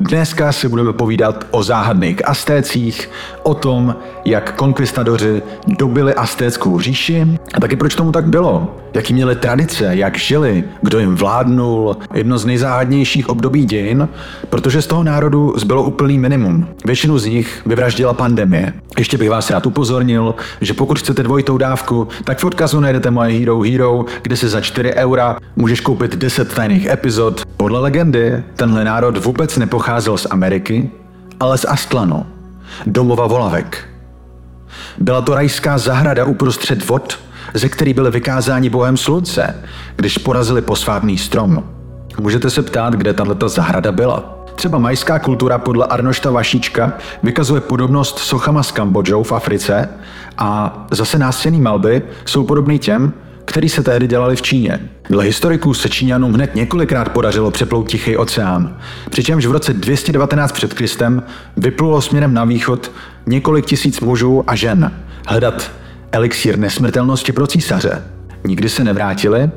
Dneska 0.00 0.52
si 0.52 0.68
budeme 0.68 0.92
povídat 0.92 1.46
o 1.50 1.62
záhadných 1.62 2.28
Aztécích, 2.28 3.10
o 3.42 3.54
tom, 3.54 3.96
jak 4.24 4.54
konkvistadoři 4.54 5.42
dobili 5.66 6.14
Aztéckou 6.14 6.80
říši 6.80 7.26
a 7.54 7.60
taky 7.60 7.76
proč 7.76 7.94
tomu 7.94 8.12
tak 8.12 8.26
bylo. 8.26 8.76
Jaký 8.94 9.14
měli 9.14 9.36
tradice, 9.36 9.96
jak 9.96 10.18
žili, 10.18 10.64
kdo 10.82 10.98
jim 10.98 11.14
vládnul, 11.14 11.96
jedno 12.14 12.38
z 12.38 12.44
nejzáhadnějších 12.44 13.28
období 13.28 13.64
dějin, 13.64 14.08
protože 14.50 14.82
z 14.82 14.86
toho 14.86 15.04
národu 15.04 15.54
zbylo 15.56 15.82
úplný 15.82 16.18
minimum. 16.18 16.68
Většinu 16.84 17.18
z 17.18 17.26
nich 17.26 17.62
vyvraždila 17.66 18.12
pandemie. 18.12 18.72
Ještě 18.98 19.18
bych 19.18 19.30
vás 19.30 19.50
rád 19.50 19.66
upozornil, 19.66 20.34
že 20.60 20.74
pokud 20.74 20.98
chcete 20.98 21.22
dvojitou 21.22 21.58
dávku, 21.58 22.08
tak 22.24 22.38
v 22.38 22.44
odkazu 22.44 22.80
najdete 22.80 23.10
moje 23.10 23.38
Hero 23.38 23.60
Hero, 23.60 24.04
kde 24.22 24.36
si 24.36 24.48
za 24.48 24.60
4 24.60 24.94
eura 24.94 25.36
můžeš 25.56 25.80
koupit 25.80 26.16
10 26.16 26.54
tajných 26.54 26.86
epizod. 26.86 27.42
Podle 27.56 27.80
legendy 27.80 28.42
tenhle 28.56 28.84
národ 28.84 29.24
vůbec 29.24 29.58
nepocházel 29.88 30.18
z 30.18 30.26
Ameriky, 30.30 30.90
ale 31.40 31.58
z 31.58 31.64
Astlanu, 31.64 32.26
domova 32.86 33.26
volavek. 33.26 33.88
Byla 34.98 35.20
to 35.20 35.34
rajská 35.34 35.78
zahrada 35.78 36.24
uprostřed 36.24 36.88
vod, 36.88 37.18
ze 37.54 37.68
který 37.68 37.94
byly 37.94 38.10
vykázáni 38.10 38.70
bohem 38.70 38.96
slunce, 38.96 39.64
když 39.96 40.18
porazili 40.18 40.62
posvátný 40.62 41.18
strom. 41.18 41.64
Můžete 42.20 42.50
se 42.50 42.62
ptát, 42.62 42.94
kde 42.94 43.14
tato 43.14 43.48
zahrada 43.48 43.92
byla. 43.92 44.44
Třeba 44.54 44.78
majská 44.78 45.18
kultura 45.18 45.58
podle 45.58 45.86
Arnošta 45.86 46.30
Vašíčka 46.30 46.92
vykazuje 47.22 47.60
podobnost 47.60 48.18
sochama 48.18 48.62
s 48.62 48.72
Kambodžou 48.72 49.22
v 49.22 49.32
Africe 49.32 49.88
a 50.38 50.86
zase 50.90 51.18
nástěný 51.18 51.60
malby 51.60 52.02
jsou 52.24 52.44
podobný 52.44 52.78
těm, 52.78 53.12
který 53.48 53.68
se 53.68 53.82
tehdy 53.82 54.06
dělali 54.06 54.36
v 54.36 54.42
Číně. 54.42 54.80
Dle 55.10 55.24
historiků 55.24 55.74
se 55.74 55.88
Číňanům 55.88 56.32
hned 56.32 56.54
několikrát 56.54 57.08
podařilo 57.08 57.50
přeplout 57.50 57.88
Tichý 57.88 58.16
oceán, 58.16 58.76
přičemž 59.10 59.46
v 59.46 59.50
roce 59.50 59.72
219 59.72 60.52
před 60.52 60.74
Kristem 60.74 61.22
vyplulo 61.56 62.00
směrem 62.00 62.34
na 62.34 62.44
východ 62.44 62.92
několik 63.26 63.66
tisíc 63.66 64.00
mužů 64.00 64.44
a 64.46 64.54
žen 64.54 64.92
hledat 65.26 65.70
elixír 66.12 66.58
nesmrtelnosti 66.58 67.32
pro 67.32 67.46
císaře. 67.46 68.04
Nikdy 68.44 68.68
se 68.68 68.84
nevrátili 68.84 69.50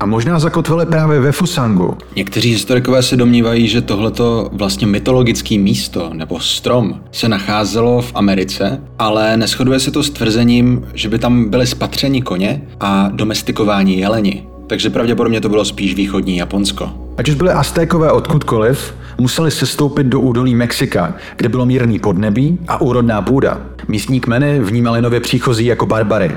a 0.00 0.06
možná 0.06 0.38
zakotvili 0.38 0.86
právě 0.86 1.20
ve 1.20 1.32
Fusangu. 1.32 1.96
Někteří 2.16 2.50
historikové 2.50 3.02
se 3.02 3.16
domnívají, 3.16 3.68
že 3.68 3.80
tohleto 3.80 4.50
vlastně 4.52 4.86
mytologické 4.86 5.58
místo 5.58 6.10
nebo 6.12 6.40
strom 6.40 7.00
se 7.12 7.28
nacházelo 7.28 8.02
v 8.02 8.12
Americe, 8.14 8.80
ale 8.98 9.36
neschoduje 9.36 9.80
se 9.80 9.90
to 9.90 10.02
s 10.02 10.10
tvrzením, 10.10 10.86
že 10.94 11.08
by 11.08 11.18
tam 11.18 11.50
byly 11.50 11.66
spatřeni 11.66 12.22
koně 12.22 12.62
a 12.80 13.08
domestikování 13.12 13.98
jeleni. 13.98 14.46
Takže 14.66 14.90
pravděpodobně 14.90 15.40
to 15.40 15.48
bylo 15.48 15.64
spíš 15.64 15.94
východní 15.94 16.36
Japonsko. 16.36 16.90
Ať 17.16 17.28
už 17.28 17.34
byly 17.34 17.50
Aztékové 17.50 18.12
odkudkoliv, 18.12 18.94
museli 19.18 19.50
se 19.50 19.66
stoupit 19.66 20.06
do 20.06 20.20
údolí 20.20 20.54
Mexika, 20.54 21.14
kde 21.36 21.48
bylo 21.48 21.66
mírný 21.66 21.98
podnebí 21.98 22.58
a 22.68 22.80
úrodná 22.80 23.22
půda. 23.22 23.60
Místní 23.88 24.20
kmeny 24.20 24.60
vnímali 24.60 25.02
nově 25.02 25.20
příchozí 25.20 25.66
jako 25.66 25.86
barbary. 25.86 26.30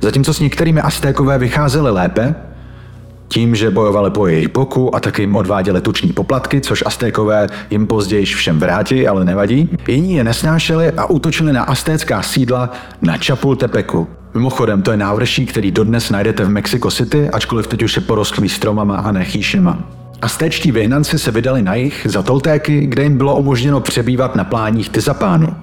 Zatímco 0.00 0.34
s 0.34 0.40
některými 0.40 0.80
Aztékové 0.80 1.38
vycházeli 1.38 1.90
lépe, 1.90 2.34
tím, 3.32 3.54
že 3.54 3.70
bojovali 3.70 4.10
po 4.10 4.26
jejich 4.26 4.48
boku 4.48 4.94
a 4.94 5.00
taky 5.00 5.22
jim 5.22 5.36
odváděli 5.36 5.80
tuční 5.80 6.12
poplatky, 6.12 6.60
což 6.60 6.82
Aztékové 6.86 7.46
jim 7.70 7.86
později 7.86 8.24
všem 8.24 8.58
vrátí, 8.60 9.08
ale 9.08 9.24
nevadí. 9.24 9.68
Jiní 9.88 10.14
je 10.14 10.24
nesnášeli 10.24 10.90
a 10.90 11.06
útočili 11.06 11.52
na 11.52 11.62
aztécká 11.62 12.22
sídla 12.22 12.70
na 13.02 13.16
Chapultepeku. 13.16 14.06
Mimochodem, 14.34 14.82
to 14.82 14.90
je 14.90 14.96
návrší, 14.96 15.46
který 15.46 15.70
dodnes 15.70 16.10
najdete 16.10 16.44
v 16.44 16.50
Mexico 16.50 16.90
City, 16.90 17.30
ačkoliv 17.30 17.66
teď 17.66 17.82
už 17.82 17.96
je 17.96 18.02
porostlý 18.02 18.48
stromama 18.48 18.96
a 18.96 19.12
nechýšema. 19.12 19.78
Aztéčtí 20.22 20.72
vyhnanci 20.72 21.18
se 21.18 21.30
vydali 21.30 21.62
na 21.62 21.74
jich 21.74 22.06
za 22.10 22.22
Toltéky, 22.22 22.86
kde 22.86 23.02
jim 23.02 23.16
bylo 23.16 23.36
umožněno 23.36 23.80
přebývat 23.80 24.36
na 24.36 24.44
pláních 24.44 24.88
Tizapánu, 24.88 25.56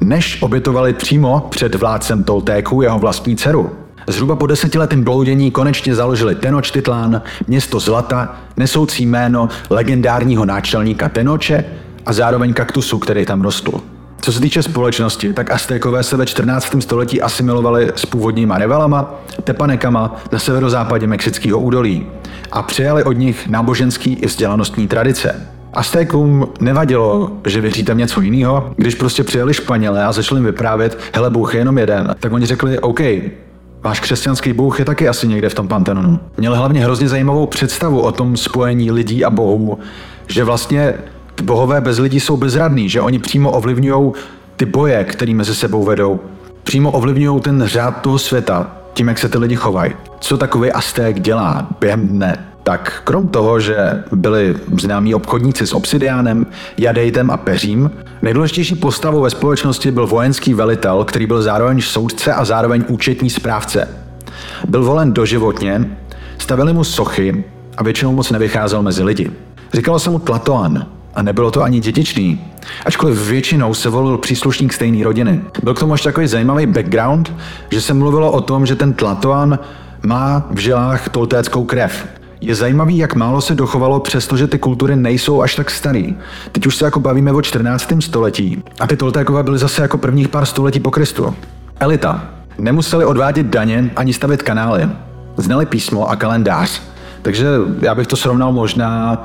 než 0.00 0.42
obětovali 0.42 0.92
přímo 0.92 1.46
před 1.50 1.74
vládcem 1.74 2.24
Toltéku 2.24 2.82
jeho 2.82 2.98
vlastní 2.98 3.36
dceru. 3.36 3.70
Zhruba 4.10 4.36
po 4.36 4.46
desetiletém 4.46 5.04
bloudění 5.04 5.50
konečně 5.50 5.94
založili 5.94 6.34
Tenočtitlán, 6.34 7.22
město 7.46 7.80
zlata, 7.80 8.36
nesoucí 8.56 9.06
jméno 9.06 9.48
legendárního 9.70 10.44
náčelníka 10.44 11.08
Tenoče 11.08 11.64
a 12.06 12.12
zároveň 12.12 12.54
kaktusu, 12.54 12.98
který 12.98 13.26
tam 13.26 13.42
rostl. 13.42 13.72
Co 14.20 14.32
se 14.32 14.40
týče 14.40 14.62
společnosti, 14.62 15.32
tak 15.32 15.50
Aztékové 15.50 16.02
se 16.02 16.16
ve 16.16 16.26
14. 16.26 16.76
století 16.80 17.22
asimilovali 17.22 17.92
s 17.96 18.06
původníma 18.06 18.58
rivalama, 18.58 19.14
tepanekama 19.44 20.16
na 20.32 20.38
severozápadě 20.38 21.06
Mexického 21.06 21.58
údolí 21.58 22.06
a 22.52 22.62
přijali 22.62 23.04
od 23.04 23.12
nich 23.12 23.48
náboženský 23.48 24.14
i 24.14 24.26
vzdělanostní 24.26 24.88
tradice. 24.88 25.46
Aztékům 25.72 26.48
nevadilo, 26.60 27.32
že 27.46 27.60
věříte 27.60 27.94
něco 27.94 28.20
jiného. 28.20 28.72
Když 28.76 28.94
prostě 28.94 29.24
přijeli 29.24 29.54
Španělé 29.54 30.04
a 30.04 30.12
začali 30.12 30.38
jim 30.38 30.46
vyprávět, 30.46 30.98
hele, 31.14 31.30
Bůh 31.30 31.54
je 31.54 31.60
jenom 31.60 31.78
jeden, 31.78 32.14
tak 32.20 32.32
oni 32.32 32.46
řekli, 32.46 32.78
OK, 32.78 33.00
Váš 33.82 34.00
křesťanský 34.00 34.52
bůh 34.52 34.78
je 34.78 34.84
taky 34.84 35.08
asi 35.08 35.28
někde 35.28 35.48
v 35.48 35.54
tom 35.54 35.68
Pantenonu. 35.68 36.20
Měl 36.36 36.56
hlavně 36.56 36.84
hrozně 36.84 37.08
zajímavou 37.08 37.46
představu 37.46 38.00
o 38.00 38.12
tom 38.12 38.36
spojení 38.36 38.90
lidí 38.90 39.24
a 39.24 39.30
bohů, 39.30 39.78
že 40.28 40.44
vlastně 40.44 40.94
bohové 41.42 41.80
bez 41.80 41.98
lidí 41.98 42.20
jsou 42.20 42.36
bezradní, 42.36 42.88
že 42.88 43.00
oni 43.00 43.18
přímo 43.18 43.50
ovlivňují 43.50 44.12
ty 44.56 44.66
boje, 44.66 45.04
které 45.04 45.34
mezi 45.34 45.54
sebou 45.54 45.84
vedou. 45.84 46.20
Přímo 46.62 46.90
ovlivňují 46.90 47.40
ten 47.40 47.64
řád 47.66 48.00
toho 48.02 48.18
světa, 48.18 48.76
tím, 48.92 49.08
jak 49.08 49.18
se 49.18 49.28
ty 49.28 49.38
lidi 49.38 49.56
chovají. 49.56 49.92
Co 50.20 50.38
takový 50.38 50.72
Azték 50.72 51.20
dělá 51.20 51.66
během 51.80 52.08
dne? 52.08 52.49
Tak 52.62 53.02
krom 53.04 53.28
toho, 53.28 53.60
že 53.60 54.02
byli 54.12 54.56
známí 54.80 55.14
obchodníci 55.14 55.66
s 55.66 55.72
obsidiánem, 55.72 56.46
jadejtem 56.78 57.30
a 57.30 57.36
peřím, 57.36 57.90
nejdůležitější 58.22 58.74
postavou 58.74 59.20
ve 59.20 59.30
společnosti 59.30 59.90
byl 59.90 60.06
vojenský 60.06 60.54
velitel, 60.54 61.04
který 61.04 61.26
byl 61.26 61.42
zároveň 61.42 61.80
soudce 61.80 62.34
a 62.34 62.44
zároveň 62.44 62.84
účetní 62.88 63.30
správce. 63.30 63.88
Byl 64.68 64.84
volen 64.84 65.12
doživotně, 65.12 65.96
stavili 66.38 66.72
mu 66.72 66.84
sochy 66.84 67.44
a 67.76 67.82
většinou 67.82 68.12
moc 68.12 68.30
nevycházel 68.30 68.82
mezi 68.82 69.02
lidi. 69.02 69.30
Říkalo 69.72 69.98
se 69.98 70.10
mu 70.10 70.18
Tlatoan, 70.18 70.86
a 71.14 71.22
nebylo 71.22 71.50
to 71.50 71.62
ani 71.62 71.80
dětičný, 71.80 72.40
ačkoliv 72.86 73.28
většinou 73.28 73.74
se 73.74 73.88
volil 73.88 74.18
příslušník 74.18 74.72
stejné 74.72 75.04
rodiny. 75.04 75.40
Byl 75.62 75.74
k 75.74 75.78
tomu 75.78 75.92
až 75.92 76.02
takový 76.02 76.26
zajímavý 76.26 76.66
background, 76.66 77.32
že 77.70 77.80
se 77.80 77.94
mluvilo 77.94 78.32
o 78.32 78.40
tom, 78.40 78.66
že 78.66 78.76
ten 78.76 78.92
Tlatoan 78.92 79.58
má 80.02 80.46
v 80.50 80.58
žilách 80.58 81.08
toltéckou 81.08 81.64
krev. 81.64 82.19
Je 82.40 82.54
zajímavý, 82.54 82.98
jak 82.98 83.14
málo 83.14 83.40
se 83.40 83.54
dochovalo, 83.54 84.00
přestože 84.00 84.46
ty 84.46 84.58
kultury 84.58 84.96
nejsou 84.96 85.42
až 85.42 85.54
tak 85.54 85.70
starý. 85.70 86.16
Teď 86.52 86.66
už 86.66 86.76
se 86.76 86.84
jako 86.84 87.00
bavíme 87.00 87.32
o 87.32 87.42
14. 87.42 87.92
století 88.00 88.62
a 88.80 88.86
ty 88.86 88.96
Toltékové 88.96 89.42
byly 89.42 89.58
zase 89.58 89.82
jako 89.82 89.98
prvních 89.98 90.28
pár 90.28 90.46
století 90.46 90.80
po 90.80 90.90
Kristu. 90.90 91.34
Elita. 91.80 92.24
Nemuseli 92.58 93.04
odvádět 93.04 93.46
daně 93.46 93.90
ani 93.96 94.12
stavit 94.12 94.42
kanály. 94.42 94.88
Znali 95.36 95.66
písmo 95.66 96.10
a 96.10 96.16
kalendář. 96.16 96.82
Takže 97.22 97.46
já 97.80 97.94
bych 97.94 98.06
to 98.06 98.16
srovnal 98.16 98.52
možná 98.52 99.24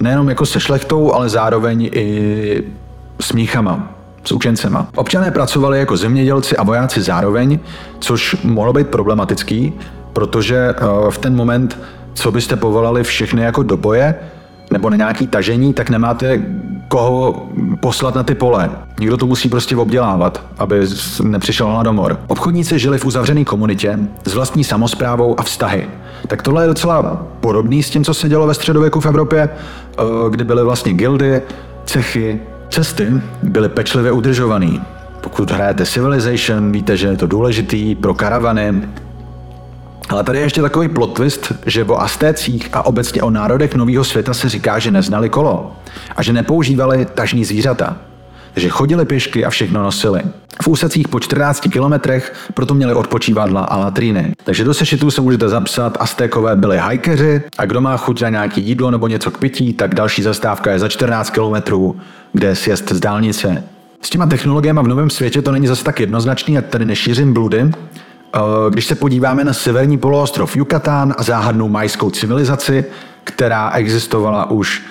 nejenom 0.00 0.28
jako 0.28 0.46
se 0.46 0.60
šlechtou, 0.60 1.12
ale 1.12 1.28
zároveň 1.28 1.90
i 1.92 2.64
s 3.20 3.32
míchama, 3.32 3.88
s 4.24 4.32
učencema. 4.32 4.86
Občané 4.96 5.30
pracovali 5.30 5.78
jako 5.78 5.96
zemědělci 5.96 6.56
a 6.56 6.62
vojáci 6.62 7.02
zároveň, 7.02 7.58
což 7.98 8.36
mohlo 8.44 8.72
být 8.72 8.88
problematický, 8.88 9.72
protože 10.12 10.56
eh, 10.56 11.10
v 11.10 11.18
ten 11.18 11.36
moment, 11.36 11.78
co 12.14 12.32
byste 12.32 12.56
povolali 12.56 13.04
všechny 13.04 13.42
jako 13.42 13.62
do 13.62 13.76
boje, 13.76 14.14
nebo 14.72 14.90
na 14.90 14.96
nějaký 14.96 15.26
tažení, 15.26 15.74
tak 15.74 15.90
nemáte 15.90 16.42
koho 16.88 17.46
poslat 17.80 18.14
na 18.14 18.22
ty 18.22 18.34
pole. 18.34 18.70
Někdo 19.00 19.16
to 19.16 19.26
musí 19.26 19.48
prostě 19.48 19.76
obdělávat, 19.76 20.44
aby 20.58 20.80
nepřišel 21.22 21.72
na 21.72 21.82
domor. 21.82 22.18
Obchodníci 22.26 22.78
žili 22.78 22.98
v 22.98 23.04
uzavřené 23.04 23.44
komunitě 23.44 23.98
s 24.24 24.34
vlastní 24.34 24.64
samozprávou 24.64 25.40
a 25.40 25.42
vztahy. 25.42 25.88
Tak 26.26 26.42
tohle 26.42 26.64
je 26.64 26.68
docela 26.68 27.26
podobný 27.40 27.82
s 27.82 27.90
tím, 27.90 28.04
co 28.04 28.14
se 28.14 28.28
dělo 28.28 28.46
ve 28.46 28.54
středověku 28.54 29.00
v 29.00 29.06
Evropě, 29.06 29.48
eh, 29.48 30.02
kdy 30.30 30.44
byly 30.44 30.64
vlastně 30.64 30.92
gildy, 30.92 31.42
cechy, 31.84 32.40
cesty 32.68 33.12
byly 33.42 33.68
pečlivě 33.68 34.12
udržovaný. 34.12 34.82
Pokud 35.20 35.50
hrajete 35.50 35.86
Civilization, 35.86 36.72
víte, 36.72 36.96
že 36.96 37.06
je 37.06 37.16
to 37.16 37.26
důležitý 37.26 37.94
pro 37.94 38.14
karavany, 38.14 38.82
ale 40.10 40.24
tady 40.24 40.38
je 40.38 40.44
ještě 40.44 40.62
takový 40.62 40.88
plot 40.88 41.14
twist, 41.14 41.52
že 41.66 41.84
o 41.84 42.00
Astécích 42.00 42.68
a 42.72 42.86
obecně 42.86 43.22
o 43.22 43.30
národech 43.30 43.74
nového 43.74 44.04
světa 44.04 44.34
se 44.34 44.48
říká, 44.48 44.78
že 44.78 44.90
neznali 44.90 45.28
kolo 45.28 45.76
a 46.16 46.22
že 46.22 46.32
nepoužívali 46.32 47.04
tažní 47.14 47.44
zvířata. 47.44 47.96
že 48.56 48.68
chodili 48.68 49.04
pěšky 49.04 49.44
a 49.44 49.50
všechno 49.50 49.82
nosili. 49.82 50.22
V 50.62 50.68
úsecích 50.68 51.08
po 51.08 51.20
14 51.20 51.68
kilometrech 51.72 52.34
proto 52.54 52.74
měli 52.74 52.94
odpočívadla 52.94 53.60
a 53.60 53.76
latríny. 53.76 54.32
Takže 54.44 54.64
do 54.64 54.74
sešitů 54.74 55.10
se 55.10 55.20
můžete 55.20 55.48
zapsat, 55.48 55.96
Aztékové 56.00 56.56
byli 56.56 56.78
hajkeři 56.78 57.42
a 57.58 57.64
kdo 57.64 57.80
má 57.80 57.96
chuť 57.96 58.22
na 58.22 58.28
nějaký 58.28 58.62
jídlo 58.62 58.90
nebo 58.90 59.08
něco 59.08 59.30
k 59.30 59.38
pití, 59.38 59.72
tak 59.72 59.94
další 59.94 60.22
zastávka 60.22 60.72
je 60.72 60.78
za 60.78 60.88
14 60.88 61.30
kilometrů, 61.30 61.96
kde 62.32 62.48
je 62.48 62.56
sjezd 62.56 62.92
z 62.92 63.00
dálnice. 63.00 63.64
S 64.02 64.10
těma 64.10 64.26
technologiemi 64.26 64.80
v 64.82 64.88
novém 64.88 65.10
světě 65.10 65.42
to 65.42 65.52
není 65.52 65.66
zase 65.66 65.84
tak 65.84 66.00
jednoznačný, 66.00 66.54
jak 66.54 66.66
tady 66.66 66.84
nešířím 66.84 67.32
bludy, 67.32 67.70
když 68.70 68.86
se 68.86 68.94
podíváme 68.94 69.44
na 69.44 69.52
severní 69.52 69.98
poloostrov 69.98 70.56
Yucatán 70.56 71.14
a 71.18 71.22
záhadnou 71.22 71.68
majskou 71.68 72.10
civilizaci, 72.10 72.84
která 73.24 73.70
existovala 73.70 74.50
už 74.50 74.82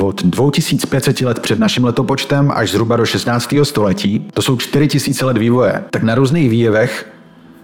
od 0.00 0.22
2500 0.22 1.20
let 1.20 1.38
před 1.38 1.58
naším 1.58 1.84
letopočtem 1.84 2.52
až 2.54 2.70
zhruba 2.70 2.96
do 2.96 3.06
16. 3.06 3.54
století, 3.62 4.28
to 4.34 4.42
jsou 4.42 4.56
4000 4.56 5.24
let 5.24 5.38
vývoje, 5.38 5.84
tak 5.90 6.02
na 6.02 6.14
různých 6.14 6.50
výjevech 6.50 7.12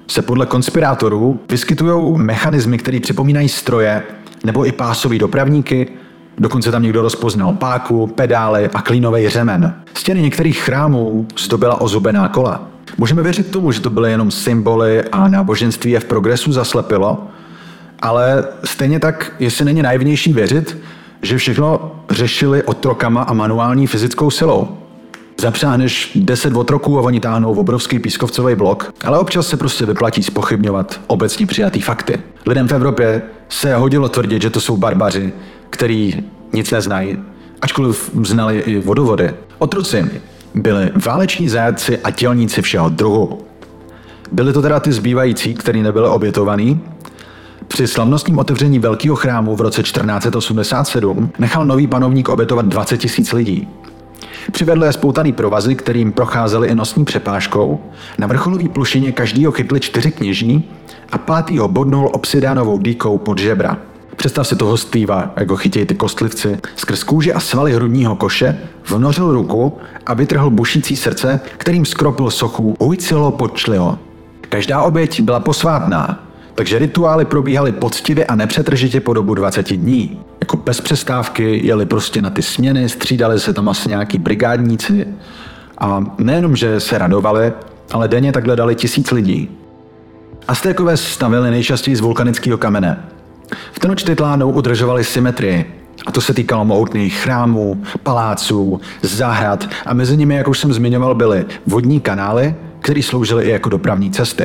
se 0.06 0.22
podle 0.22 0.46
konspirátorů 0.46 1.40
vyskytují 1.50 2.18
mechanismy, 2.18 2.78
které 2.78 3.00
připomínají 3.00 3.48
stroje 3.48 4.02
nebo 4.44 4.66
i 4.66 4.72
pásové 4.72 5.18
dopravníky, 5.18 5.88
Dokonce 6.38 6.70
tam 6.70 6.82
někdo 6.82 7.02
rozpoznal 7.02 7.52
páku, 7.52 8.06
pedály 8.06 8.70
a 8.74 8.82
klínový 8.82 9.28
řemen. 9.28 9.74
Stěny 9.94 10.22
některých 10.22 10.58
chrámů 10.58 11.26
zdobila 11.38 11.80
ozubená 11.80 12.28
kola. 12.28 12.73
Můžeme 12.98 13.22
věřit 13.22 13.50
tomu, 13.50 13.72
že 13.72 13.80
to 13.80 13.90
byly 13.90 14.10
jenom 14.10 14.30
symboly 14.30 15.02
a 15.02 15.28
náboženství 15.28 15.90
je 15.90 16.00
v 16.00 16.04
progresu 16.04 16.52
zaslepilo, 16.52 17.26
ale 18.02 18.44
stejně 18.64 19.00
tak, 19.00 19.32
jestli 19.38 19.64
není 19.64 19.82
naivnější 19.82 20.32
věřit, 20.32 20.78
že 21.22 21.38
všechno 21.38 21.92
řešili 22.10 22.62
otrokama 22.62 23.22
a 23.22 23.32
manuální 23.32 23.86
fyzickou 23.86 24.30
silou. 24.30 24.68
Zapřáneš 25.40 26.10
10 26.14 26.56
otroků 26.56 26.98
a 26.98 27.02
oni 27.02 27.20
táhnou 27.20 27.54
v 27.54 27.58
obrovský 27.58 27.98
pískovcový 27.98 28.54
blok, 28.54 28.94
ale 29.04 29.18
občas 29.18 29.46
se 29.46 29.56
prostě 29.56 29.86
vyplatí 29.86 30.22
spochybňovat 30.22 31.00
obecně 31.06 31.46
přijatý 31.46 31.80
fakty. 31.80 32.18
Lidem 32.46 32.68
v 32.68 32.72
Evropě 32.72 33.22
se 33.48 33.74
hodilo 33.74 34.08
tvrdit, 34.08 34.42
že 34.42 34.50
to 34.50 34.60
jsou 34.60 34.76
barbaři, 34.76 35.32
který 35.70 36.24
nic 36.52 36.70
neznají, 36.70 37.18
ačkoliv 37.60 38.10
znali 38.22 38.58
i 38.58 38.80
vodovody. 38.80 39.34
Otroci 39.58 40.20
byli 40.54 40.90
váleční 41.06 41.48
zajatci 41.48 41.98
a 41.98 42.10
tělníci 42.10 42.62
všeho 42.62 42.88
druhu. 42.88 43.38
Byli 44.32 44.52
to 44.52 44.62
teda 44.62 44.80
ty 44.80 44.92
zbývající, 44.92 45.54
kteří 45.54 45.82
nebyli 45.82 46.08
obětovaní. 46.08 46.80
Při 47.68 47.86
slavnostním 47.86 48.38
otevření 48.38 48.78
Velkého 48.78 49.16
chrámu 49.16 49.56
v 49.56 49.60
roce 49.60 49.82
1487 49.82 51.30
nechal 51.38 51.66
nový 51.66 51.86
panovník 51.86 52.28
obětovat 52.28 52.66
20 52.66 52.96
tisíc 52.96 53.32
lidí. 53.32 53.68
Přivedli 54.52 54.86
je 54.86 54.92
spoutaný 54.92 55.32
provazy, 55.32 55.74
kterým 55.74 56.12
procházeli 56.12 56.68
i 56.68 56.74
nosní 56.74 57.04
přepážkou. 57.04 57.80
Na 58.18 58.26
vrcholový 58.26 58.68
plušině 58.68 59.12
každýho 59.12 59.52
chytli 59.52 59.80
čtyři 59.80 60.10
kněží 60.10 60.70
a 61.12 61.18
pátý 61.18 61.58
ho 61.58 61.68
bodnul 61.68 62.10
obsidánovou 62.12 62.78
dýkou 62.78 63.18
pod 63.18 63.38
žebra. 63.38 63.78
Představ 64.16 64.48
si 64.48 64.56
toho 64.56 64.76
Steva, 64.76 65.32
jak 65.36 65.50
ho 65.50 65.56
chytějí 65.56 65.86
ty 65.86 65.94
kostlivci. 65.94 66.58
Skrz 66.76 67.02
kůži 67.02 67.32
a 67.32 67.40
svaly 67.40 67.72
hrudního 67.72 68.16
koše 68.16 68.58
vnořil 68.88 69.32
ruku 69.32 69.78
a 70.06 70.14
vytrhl 70.14 70.50
bušící 70.50 70.96
srdce, 70.96 71.40
kterým 71.56 71.84
skropil 71.84 72.30
sochu 72.30 72.76
Ujcilo 72.78 73.30
počlio. 73.30 73.98
Každá 74.48 74.82
oběť 74.82 75.20
byla 75.20 75.40
posvátná, 75.40 76.26
takže 76.54 76.78
rituály 76.78 77.24
probíhaly 77.24 77.72
poctivě 77.72 78.24
a 78.24 78.34
nepřetržitě 78.34 79.00
po 79.00 79.12
dobu 79.12 79.34
20 79.34 79.72
dní. 79.72 80.20
Jako 80.40 80.56
bez 80.56 80.80
přestávky 80.80 81.66
jeli 81.66 81.86
prostě 81.86 82.22
na 82.22 82.30
ty 82.30 82.42
směny, 82.42 82.88
střídali 82.88 83.40
se 83.40 83.52
tam 83.52 83.68
asi 83.68 83.88
nějaký 83.88 84.18
brigádníci. 84.18 85.06
A 85.78 86.04
nejenom, 86.18 86.56
že 86.56 86.80
se 86.80 86.98
radovali, 86.98 87.52
ale 87.92 88.08
denně 88.08 88.32
takhle 88.32 88.56
dali 88.56 88.74
tisíc 88.74 89.10
lidí. 89.10 89.50
Aztékové 90.48 90.96
stavili 90.96 91.50
nejčastěji 91.50 91.96
z 91.96 92.00
vulkanického 92.00 92.58
kamene. 92.58 93.04
V 93.72 93.78
Tenochtitlánu 93.78 94.50
udržovali 94.50 95.04
symetrii, 95.04 95.80
a 96.06 96.12
to 96.12 96.20
se 96.20 96.34
týkalo 96.34 96.64
mohutných 96.64 97.14
chrámů, 97.14 97.82
paláců, 98.02 98.80
zahrad 99.02 99.68
a 99.86 99.94
mezi 99.94 100.16
nimi, 100.16 100.34
jak 100.34 100.48
už 100.48 100.58
jsem 100.58 100.72
zmiňoval, 100.72 101.14
byly 101.14 101.44
vodní 101.66 102.00
kanály, 102.00 102.54
které 102.80 103.02
sloužily 103.02 103.44
i 103.44 103.50
jako 103.50 103.68
dopravní 103.68 104.10
cesty. 104.10 104.44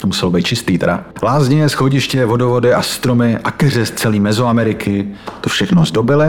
To 0.00 0.06
muselo 0.06 0.30
být 0.30 0.46
čistý 0.46 0.78
teda. 0.78 1.04
Lázně, 1.22 1.68
schodiště, 1.68 2.24
vodovody 2.24 2.74
a 2.74 2.82
stromy 2.82 3.38
a 3.44 3.50
keře 3.50 3.86
z 3.86 3.90
celé 3.90 4.20
Mezoameriky, 4.20 5.08
to 5.40 5.50
všechno 5.50 5.84
zdobily. 5.84 6.26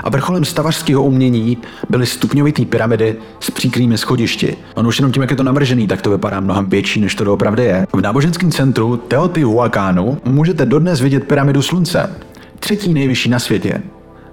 A 0.00 0.10
vrcholem 0.10 0.44
stavařského 0.44 1.02
umění 1.02 1.58
byly 1.90 2.06
stupňovité 2.06 2.64
pyramidy 2.64 3.16
s 3.40 3.50
příkrými 3.50 3.98
schodišti. 3.98 4.56
On 4.74 4.86
už 4.86 4.98
jenom 4.98 5.12
tím, 5.12 5.22
jak 5.22 5.30
je 5.30 5.36
to 5.36 5.42
navržený, 5.42 5.86
tak 5.86 6.02
to 6.02 6.10
vypadá 6.10 6.40
mnohem 6.40 6.66
větší, 6.66 7.00
než 7.00 7.14
to 7.14 7.24
doopravdy 7.24 7.64
je. 7.64 7.86
V 7.92 8.00
náboženském 8.00 8.50
centru 8.50 8.96
Teotihuacánu 8.96 10.18
můžete 10.24 10.66
dodnes 10.66 11.00
vidět 11.00 11.24
pyramidu 11.24 11.62
slunce, 11.62 12.10
třetí 12.60 12.94
nejvyšší 12.94 13.28
na 13.30 13.38
světě, 13.38 13.82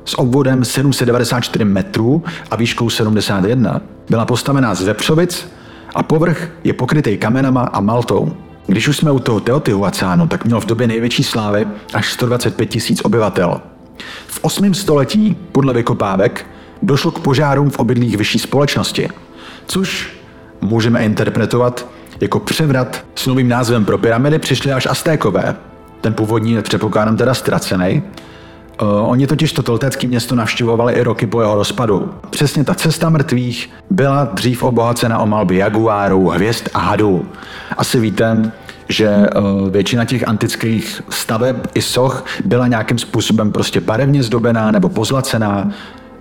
s 0.05 0.19
obvodem 0.19 0.65
794 0.65 1.65
metrů 1.65 2.23
a 2.51 2.55
výškou 2.55 2.89
71. 2.89 3.81
Byla 4.09 4.25
postavená 4.25 4.75
z 4.75 4.81
vepřovic 4.81 5.51
a 5.95 6.03
povrch 6.03 6.49
je 6.63 6.73
pokrytý 6.73 7.17
kamenama 7.17 7.61
a 7.61 7.79
maltou. 7.79 8.33
Když 8.67 8.87
už 8.87 8.97
jsme 8.97 9.11
u 9.11 9.19
toho 9.19 9.39
Teotihuacánu, 9.39 10.27
tak 10.27 10.45
měl 10.45 10.61
v 10.61 10.65
době 10.65 10.87
největší 10.87 11.23
slávy 11.23 11.67
až 11.93 12.13
125 12.13 12.65
tisíc 12.65 13.01
obyvatel. 13.03 13.61
V 14.27 14.39
8. 14.41 14.73
století, 14.73 15.37
podle 15.51 15.73
vykopávek, 15.73 16.45
došlo 16.81 17.11
k 17.11 17.19
požárům 17.19 17.69
v 17.69 17.79
obydlích 17.79 18.17
vyšší 18.17 18.39
společnosti, 18.39 19.09
což 19.65 20.09
můžeme 20.61 21.05
interpretovat 21.05 21.87
jako 22.21 22.39
převrat 22.39 23.05
s 23.15 23.27
novým 23.27 23.47
názvem 23.47 23.85
pro 23.85 23.97
pyramidy 23.97 24.39
přišli 24.39 24.71
až 24.71 24.85
Aztékové. 24.85 25.55
Ten 26.01 26.13
původní 26.13 26.51
je 26.51 26.61
předpokládám 26.61 27.17
teda 27.17 27.33
ztracený, 27.33 28.03
Uh, 28.81 29.09
oni 29.09 29.27
totiž 29.27 29.53
to 29.53 29.63
toltecké 29.63 30.07
město 30.07 30.35
navštěvovali 30.35 30.93
i 30.93 31.03
roky 31.03 31.27
po 31.27 31.41
jeho 31.41 31.55
rozpadu. 31.55 32.13
Přesně 32.29 32.63
ta 32.63 32.73
cesta 32.73 33.09
mrtvých 33.09 33.69
byla 33.89 34.29
dřív 34.33 34.63
obohacena 34.63 35.19
o 35.19 35.25
malby 35.25 35.55
jaguárů, 35.55 36.27
hvězd 36.27 36.69
a 36.73 36.79
hadů. 36.79 37.25
Asi 37.77 37.99
víte, 37.99 38.51
že 38.89 39.09
uh, 39.09 39.69
většina 39.69 40.05
těch 40.05 40.27
antických 40.27 41.01
staveb 41.09 41.55
i 41.73 41.81
soch 41.81 42.25
byla 42.45 42.67
nějakým 42.67 42.97
způsobem 42.97 43.51
prostě 43.51 43.81
barevně 43.81 44.23
zdobená 44.23 44.71
nebo 44.71 44.89
pozlacená, 44.89 45.71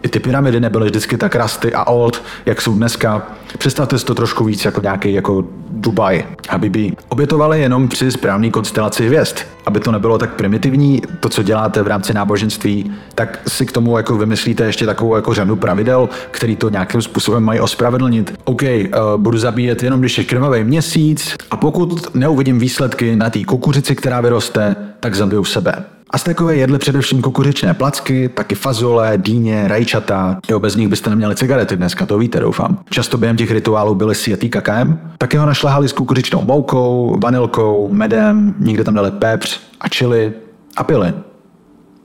i 0.03 0.09
ty 0.09 0.21
pyramidy 0.21 0.61
nebyly 0.61 0.87
vždycky 0.87 1.17
tak 1.17 1.35
rasty 1.35 1.75
a 1.75 1.87
old, 1.87 2.23
jak 2.47 2.61
jsou 2.61 2.75
dneska. 2.75 3.23
Představte 3.59 3.99
si 3.99 4.05
to 4.05 4.15
trošku 4.15 4.45
víc 4.45 4.65
jako 4.65 4.81
nějaký 4.81 5.13
jako 5.13 5.45
Dubaj. 5.71 6.25
by 6.59 6.93
obětovali 7.09 7.61
jenom 7.61 7.89
při 7.89 8.11
správné 8.11 8.51
konstelaci 8.51 9.07
hvězd. 9.07 9.39
Aby 9.67 9.81
to 9.81 9.93
nebylo 9.93 10.19
tak 10.19 10.35
primitivní, 10.35 11.03
to, 11.21 11.29
co 11.29 11.43
děláte 11.43 11.83
v 11.83 11.87
rámci 11.87 12.15
náboženství, 12.15 12.93
tak 13.15 13.41
si 13.49 13.67
k 13.67 13.73
tomu 13.73 13.97
jako 13.97 14.19
vymyslíte 14.19 14.65
ještě 14.65 14.87
takovou 14.87 15.17
jako 15.17 15.35
řadu 15.35 15.57
pravidel, 15.57 16.09
který 16.31 16.57
to 16.57 16.69
nějakým 16.69 17.03
způsobem 17.03 17.45
mají 17.45 17.61
ospravedlnit. 17.61 18.35
OK, 18.45 18.63
uh, 18.63 18.89
budu 19.17 19.39
zabíjet 19.39 19.83
jenom 19.83 20.01
když 20.01 20.19
je 20.19 20.25
krvavý 20.25 20.65
měsíc 20.65 21.37
a 21.51 21.57
pokud 21.57 22.15
neuvidím 22.15 22.59
výsledky 22.59 23.17
na 23.17 23.31
té 23.31 23.45
kukuřici, 23.45 23.97
která 23.97 24.21
vyroste, 24.21 24.77
tak 25.01 25.15
zabiju 25.15 25.45
sebe. 25.45 25.98
Aztekové 26.11 26.57
jedli 26.57 26.79
především 26.79 27.23
kukuřičné 27.23 27.75
placky, 27.75 28.29
taky 28.29 28.55
fazole, 28.55 29.13
dýně, 29.17 29.69
rajčata. 29.69 30.39
Jo, 30.51 30.61
bez 30.61 30.77
nich 30.77 30.89
byste 30.89 31.11
neměli 31.11 31.37
cigarety 31.37 31.77
dneska, 31.77 32.07
to 32.07 32.19
víte, 32.19 32.41
doufám. 32.41 32.79
Často 32.91 33.19
během 33.19 33.37
těch 33.37 33.51
rituálů 33.51 33.95
byly 33.95 34.15
sjetý 34.15 34.49
kakaem. 34.51 35.01
Taky 35.19 35.37
ho 35.37 35.47
našlahali 35.47 35.89
s 35.89 35.93
kukuřičnou 35.93 36.45
moukou, 36.45 37.17
vanilkou, 37.23 37.89
medem, 37.93 38.55
někde 38.59 38.85
tam 38.85 38.95
dali 38.95 39.11
pepř 39.11 39.61
a 39.81 39.89
čili 39.89 40.33
a 40.77 40.85
pili. 40.85 41.13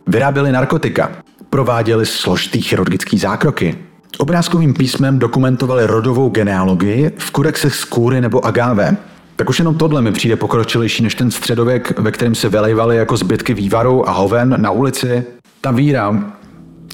Vyráběli 0.07 0.51
narkotika. 0.51 1.11
Prováděli 1.49 2.05
složitý 2.05 2.61
chirurgický 2.61 3.17
zákroky. 3.17 3.77
Obrázkovým 4.17 4.73
písmem 4.73 5.19
dokumentovali 5.19 5.87
rodovou 5.87 6.29
genealogii 6.29 7.11
v 7.17 7.31
kodexech 7.31 7.75
z 7.75 7.85
kůry 7.85 8.21
nebo 8.21 8.45
agáve. 8.45 8.97
Tak 9.35 9.49
už 9.49 9.59
jenom 9.59 9.75
tohle 9.75 10.01
mi 10.01 10.11
přijde 10.11 10.35
pokročilejší 10.35 11.03
než 11.03 11.15
ten 11.15 11.31
středověk, 11.31 11.99
ve 11.99 12.11
kterém 12.11 12.35
se 12.35 12.49
vylejvaly 12.49 12.97
jako 12.97 13.17
zbytky 13.17 13.53
vývaru 13.53 14.09
a 14.09 14.11
hoven 14.11 14.55
na 14.61 14.71
ulici. 14.71 15.23
Ta 15.61 15.71
víra 15.71 16.23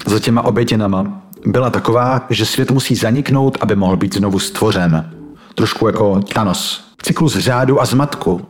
za 0.06 0.18
těma 0.18 0.42
obětěnama 0.42 1.22
byla 1.46 1.70
taková, 1.70 2.26
že 2.30 2.46
svět 2.46 2.70
musí 2.70 2.94
zaniknout, 2.94 3.58
aby 3.60 3.76
mohl 3.76 3.96
být 3.96 4.14
znovu 4.14 4.38
stvořen. 4.38 5.10
Trošku 5.54 5.86
jako 5.86 6.20
Thanos. 6.20 6.84
Cyklus 7.02 7.38
řádu 7.38 7.80
a 7.80 7.84
zmatku. 7.84 8.40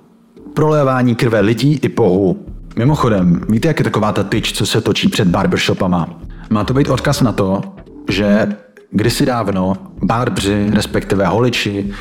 Prolévání 0.55 1.15
krve 1.15 1.41
lidí 1.41 1.79
i 1.83 1.89
pohů. 1.89 2.47
Mimochodem, 2.77 3.41
víte, 3.49 3.69
jak 3.69 3.79
je 3.79 3.85
taková 3.85 4.13
ta 4.13 4.23
tyč, 4.23 4.53
co 4.53 4.67
se 4.67 4.81
točí 4.81 5.09
před 5.09 5.29
barbershopama? 5.29 6.09
Má 6.51 6.65
to 6.65 6.75
být 6.75 6.89
odkaz 6.89 7.21
na 7.21 7.33
to, 7.33 7.63
že 8.09 8.49
kdysi 8.91 9.27
dávno 9.27 9.77
barbři, 10.03 10.71
respektive 10.73 11.27
holiči, 11.27 11.93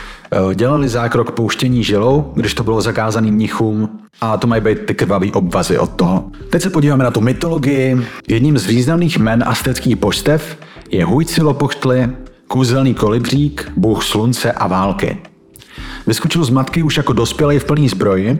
dělali 0.53 0.89
zákrok 0.89 1.31
pouštění 1.31 1.83
žilou, 1.83 2.31
když 2.35 2.53
to 2.53 2.63
bylo 2.63 2.81
zakázaný 2.81 3.31
mnichům 3.31 3.99
a 4.21 4.37
to 4.37 4.47
mají 4.47 4.61
být 4.61 4.85
ty 4.85 4.93
krvavý 4.95 5.31
obvazy 5.31 5.77
od 5.77 5.89
toho. 5.89 6.31
Teď 6.49 6.61
se 6.61 6.69
podíváme 6.69 7.03
na 7.03 7.11
tu 7.11 7.21
mytologii. 7.21 8.07
Jedním 8.27 8.57
z 8.57 8.65
významných 8.65 9.17
men 9.17 9.43
azteckých 9.47 9.95
božstev 9.95 10.57
je 10.91 11.05
Huitzilopochtli, 11.05 12.09
kouzelný 12.47 12.93
kolibřík, 12.93 13.71
bůh 13.77 14.03
slunce 14.03 14.51
a 14.51 14.67
války. 14.67 15.17
Vyskočil 16.07 16.43
z 16.43 16.49
matky 16.49 16.83
už 16.83 16.97
jako 16.97 17.13
dospělý 17.13 17.59
v 17.59 17.65
plný 17.65 17.89
zbroji, 17.89 18.39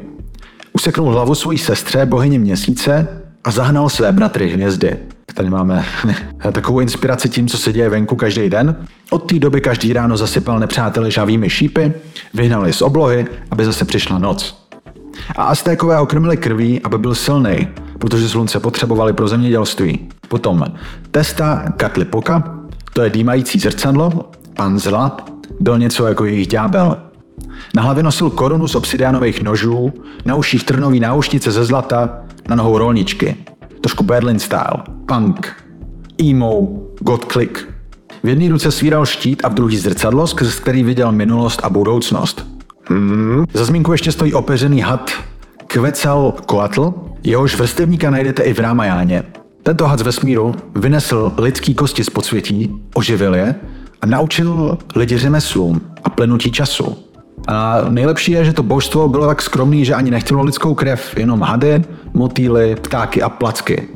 useknul 0.73 1.11
hlavu 1.11 1.35
svojí 1.35 1.57
sestře, 1.57 2.05
bohyně 2.05 2.39
měsíce 2.39 3.07
a 3.49 3.51
zahnal 3.51 3.89
své 3.89 4.11
bratry 4.11 4.49
hvězdy. 4.49 4.97
Tady 5.33 5.49
máme 5.49 5.85
takovou 6.51 6.79
inspiraci 6.79 7.29
tím, 7.29 7.47
co 7.47 7.57
se 7.57 7.73
děje 7.73 7.89
venku 7.89 8.15
každý 8.15 8.49
den. 8.49 8.75
Od 9.09 9.19
té 9.29 9.39
doby 9.39 9.61
každý 9.61 9.93
ráno 9.93 10.17
zasypal 10.17 10.59
nepřáteli 10.59 11.11
žavými 11.11 11.49
šípy, 11.49 11.93
vyhnali 12.33 12.73
z 12.73 12.81
oblohy, 12.81 13.25
aby 13.51 13.65
zase 13.65 13.85
přišla 13.85 14.19
noc. 14.19 14.67
A 15.35 15.43
Aztékové 15.43 15.97
ho 15.97 16.05
krmili 16.05 16.37
krví, 16.37 16.81
aby 16.83 16.97
byl 16.97 17.15
silný, 17.15 17.67
protože 17.99 18.29
slunce 18.29 18.59
potřebovali 18.59 19.13
pro 19.13 19.27
zemědělství. 19.27 20.09
Potom 20.27 20.65
Testa 21.11 21.65
Katlipoka, 21.77 22.59
to 22.93 23.01
je 23.01 23.09
dýmající 23.09 23.59
zrcadlo, 23.59 24.31
pan 24.55 24.79
zla, 24.79 25.17
byl 25.59 25.79
něco 25.79 26.07
jako 26.07 26.25
jejich 26.25 26.47
ďábel. 26.47 26.97
Na 27.75 27.83
hlavě 27.83 28.03
nosil 28.03 28.29
korunu 28.29 28.67
z 28.67 28.75
obsidianových 28.75 29.43
nožů, 29.43 29.93
na 30.25 30.35
uších 30.35 30.63
trnový 30.63 30.99
náušnice 30.99 31.51
ze 31.51 31.65
zlata, 31.65 32.09
na 32.49 32.55
nohou 32.55 32.77
rolničky. 32.77 33.35
Trošku 33.81 34.03
Berlin 34.03 34.39
style, 34.39 34.83
punk, 35.05 35.55
emo, 36.29 36.67
god 36.99 37.31
click. 37.31 37.67
V 38.23 38.27
jedné 38.27 38.49
ruce 38.49 38.71
svíral 38.71 39.05
štít 39.05 39.45
a 39.45 39.49
v 39.49 39.53
druhý 39.53 39.77
zrcadlo, 39.77 40.27
skrz 40.27 40.59
který 40.59 40.83
viděl 40.83 41.11
minulost 41.11 41.61
a 41.63 41.69
budoucnost. 41.69 42.47
Hmm. 42.83 43.45
Za 43.53 43.65
zmínku 43.65 43.91
ještě 43.91 44.11
stojí 44.11 44.33
opeřený 44.33 44.81
had 44.81 45.11
Kvecal 45.67 46.33
Coatl, 46.49 46.93
jehož 47.23 47.55
vrstevníka 47.55 48.09
najdete 48.09 48.43
i 48.43 48.53
v 48.53 48.59
Rámajáně. 48.59 49.23
Tento 49.63 49.87
had 49.87 49.99
z 49.99 50.01
vesmíru 50.01 50.55
vynesl 50.75 51.31
lidský 51.37 51.73
kosti 51.73 52.03
z 52.03 52.09
podsvětí, 52.09 52.75
oživil 52.93 53.35
je 53.35 53.55
a 54.01 54.05
naučil 54.05 54.77
lidi 54.95 55.17
řemeslům 55.17 55.81
a 56.03 56.09
plenutí 56.09 56.51
času. 56.51 56.97
A 57.49 57.81
nejlepší 57.89 58.31
je, 58.31 58.45
že 58.45 58.53
to 58.53 58.63
božstvo 58.63 59.09
bylo 59.09 59.27
tak 59.27 59.41
skromný, 59.41 59.85
že 59.85 59.93
ani 59.93 60.11
nechtělo 60.11 60.43
lidskou 60.43 60.73
krev, 60.73 61.17
jenom 61.17 61.41
hady, 61.41 61.81
motýly, 62.13 62.75
ptáky 62.75 63.21
a 63.21 63.29
placky. 63.29 63.87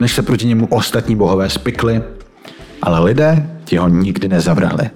Než 0.00 0.14
se 0.14 0.22
proti 0.22 0.46
němu 0.46 0.66
ostatní 0.66 1.16
bohové 1.16 1.50
spikly, 1.50 2.02
ale 2.82 3.00
lidé 3.00 3.50
ti 3.64 3.76
ho 3.76 3.88
nikdy 3.88 4.28
nezavrhli. 4.28 4.90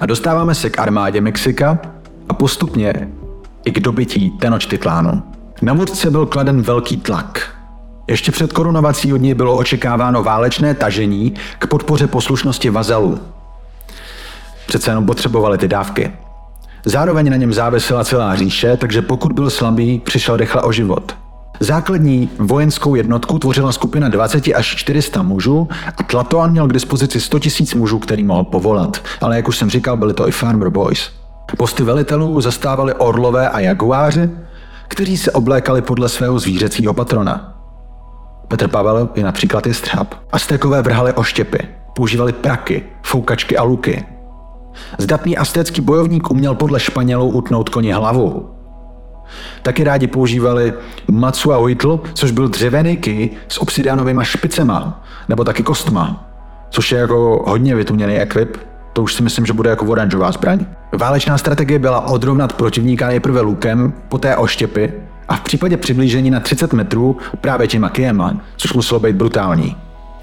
A 0.00 0.06
dostáváme 0.06 0.54
se 0.54 0.70
k 0.70 0.78
armádě 0.78 1.20
Mexika 1.20 1.78
a 2.28 2.34
postupně 2.34 3.08
i 3.64 3.72
k 3.72 3.80
dobytí 3.80 4.30
Tenochtitlánu. 4.30 5.22
Na 5.62 5.72
vůdce 5.72 6.10
byl 6.10 6.26
kladen 6.26 6.62
velký 6.62 6.96
tlak. 6.96 7.54
Ještě 8.08 8.32
před 8.32 8.52
korunovací 8.52 9.12
od 9.12 9.20
bylo 9.20 9.56
očekáváno 9.56 10.22
válečné 10.22 10.74
tažení 10.74 11.34
k 11.58 11.66
podpoře 11.66 12.06
poslušnosti 12.06 12.70
vazalů. 12.70 13.18
Přece 14.66 14.90
jenom 14.90 15.06
potřebovali 15.06 15.58
ty 15.58 15.68
dávky. 15.68 16.12
Zároveň 16.88 17.30
na 17.30 17.36
něm 17.36 17.52
závisela 17.52 18.04
celá 18.04 18.34
říše, 18.34 18.76
takže 18.76 19.02
pokud 19.02 19.32
byl 19.32 19.50
slabý, 19.50 19.98
přišel 20.04 20.36
rychle 20.36 20.62
o 20.62 20.72
život. 20.72 21.16
Základní 21.60 22.30
vojenskou 22.38 22.94
jednotku 22.94 23.38
tvořila 23.38 23.72
skupina 23.72 24.08
20 24.08 24.48
až 24.54 24.76
400 24.76 25.22
mužů 25.22 25.68
a 25.96 26.02
Tlatoan 26.02 26.50
měl 26.50 26.68
k 26.68 26.72
dispozici 26.72 27.20
100 27.20 27.38
000 27.60 27.70
mužů, 27.76 27.98
který 27.98 28.24
mohl 28.24 28.44
povolat. 28.44 29.02
Ale 29.20 29.36
jak 29.36 29.48
už 29.48 29.56
jsem 29.56 29.70
říkal, 29.70 29.96
byli 29.96 30.14
to 30.14 30.28
i 30.28 30.30
Farmer 30.32 30.70
Boys. 30.70 31.10
Posty 31.58 31.82
velitelů 31.82 32.40
zastávali 32.40 32.94
orlové 32.94 33.48
a 33.48 33.60
jaguáři, 33.60 34.30
kteří 34.88 35.16
se 35.16 35.32
oblékali 35.32 35.82
podle 35.82 36.08
svého 36.08 36.38
zvířecího 36.38 36.94
patrona. 36.94 37.54
Petr 38.48 38.68
Pavel 38.68 39.08
je 39.14 39.24
například 39.24 39.66
jestřáb. 39.66 40.14
Aztékové 40.32 40.82
vrhali 40.82 41.12
oštěpy, 41.12 41.58
používali 41.94 42.32
praky, 42.32 42.82
foukačky 43.02 43.56
a 43.56 43.62
luky. 43.62 44.15
Zdatný 44.98 45.36
aztécký 45.36 45.80
bojovník 45.80 46.30
uměl 46.30 46.54
podle 46.54 46.80
Španělů 46.80 47.30
utnout 47.30 47.68
koni 47.68 47.92
hlavu. 47.92 48.50
Taky 49.62 49.84
rádi 49.84 50.06
používali 50.06 50.72
macu 51.10 51.52
a 51.52 51.58
uitl, 51.58 52.00
což 52.14 52.30
byl 52.30 52.48
dřevěný 52.48 52.96
ký 52.96 53.30
s 53.48 53.62
obsidianovými 53.62 54.24
špicema, 54.24 55.04
nebo 55.28 55.44
taky 55.44 55.62
kostma, 55.62 56.30
což 56.70 56.92
je 56.92 56.98
jako 56.98 57.44
hodně 57.46 57.74
vytuněný 57.74 58.16
ekvip, 58.16 58.56
to 58.92 59.02
už 59.02 59.14
si 59.14 59.22
myslím, 59.22 59.46
že 59.46 59.52
bude 59.52 59.70
jako 59.70 59.86
oranžová 59.86 60.32
zbraň. 60.32 60.66
Válečná 60.98 61.38
strategie 61.38 61.78
byla 61.78 62.00
odrovnat 62.00 62.52
protivníka 62.52 63.06
nejprve 63.06 63.40
lukem, 63.40 63.92
poté 64.08 64.36
oštěpy 64.36 64.92
a 65.28 65.36
v 65.36 65.40
případě 65.40 65.76
přiblížení 65.76 66.30
na 66.30 66.40
30 66.40 66.72
metrů 66.72 67.16
právě 67.40 67.66
těma 67.66 67.88
kijema, 67.88 68.36
což 68.56 68.72
muselo 68.72 69.00
být 69.00 69.16
brutální. 69.16 69.76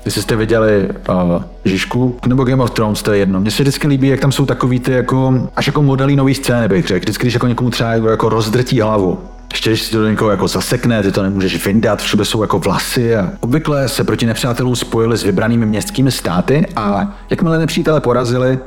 Jestli 0.05 0.21
jste 0.21 0.35
viděli 0.35 0.89
uh, 1.09 1.43
Žižku 1.65 2.15
nebo 2.27 2.43
Game 2.43 2.63
of 2.63 2.71
Thrones, 2.71 3.01
to 3.01 3.11
je 3.11 3.19
jedno. 3.19 3.39
Mně 3.39 3.51
se 3.51 3.63
vždycky 3.63 3.87
líbí, 3.87 4.07
jak 4.07 4.19
tam 4.19 4.31
jsou 4.31 4.45
takový 4.45 4.79
ty 4.79 4.91
jako, 4.91 5.49
až 5.55 5.67
jako 5.67 5.83
modelí 5.83 6.15
nový 6.15 6.33
scény, 6.33 6.67
bych 6.67 6.87
řekl. 6.87 7.03
Vždycky, 7.03 7.23
když 7.23 7.33
jako 7.33 7.47
někomu 7.47 7.69
třeba 7.69 7.93
jako, 7.93 8.09
jako 8.09 8.29
rozdrtí 8.29 8.81
hlavu. 8.81 9.19
Ještě 9.53 9.69
když 9.69 9.81
si 9.81 9.91
to 9.91 9.97
do 9.97 10.09
někoho 10.09 10.31
jako 10.31 10.47
zasekne, 10.47 11.03
ty 11.03 11.11
to 11.11 11.23
nemůžeš 11.23 11.65
vyndat, 11.65 12.01
všude 12.01 12.25
jsou 12.25 12.41
jako 12.41 12.59
vlasy. 12.59 13.15
A 13.15 13.29
obvykle 13.39 13.89
se 13.89 14.03
proti 14.03 14.25
nepřátelům 14.25 14.75
spojili 14.75 15.17
s 15.17 15.23
vybranými 15.23 15.65
městskými 15.65 16.11
státy 16.11 16.65
a 16.75 17.15
jakmile 17.29 17.57
nepřítele 17.57 18.01
porazili, 18.01 18.59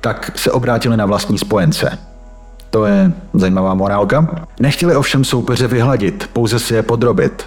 tak 0.00 0.30
se 0.34 0.50
obrátili 0.50 0.96
na 0.96 1.06
vlastní 1.06 1.38
spojence. 1.38 1.98
To 2.70 2.84
je 2.84 3.12
zajímavá 3.34 3.74
morálka. 3.74 4.46
Nechtěli 4.60 4.96
ovšem 4.96 5.24
soupeře 5.24 5.66
vyhladit, 5.66 6.30
pouze 6.32 6.58
si 6.58 6.74
je 6.74 6.82
podrobit. 6.82 7.46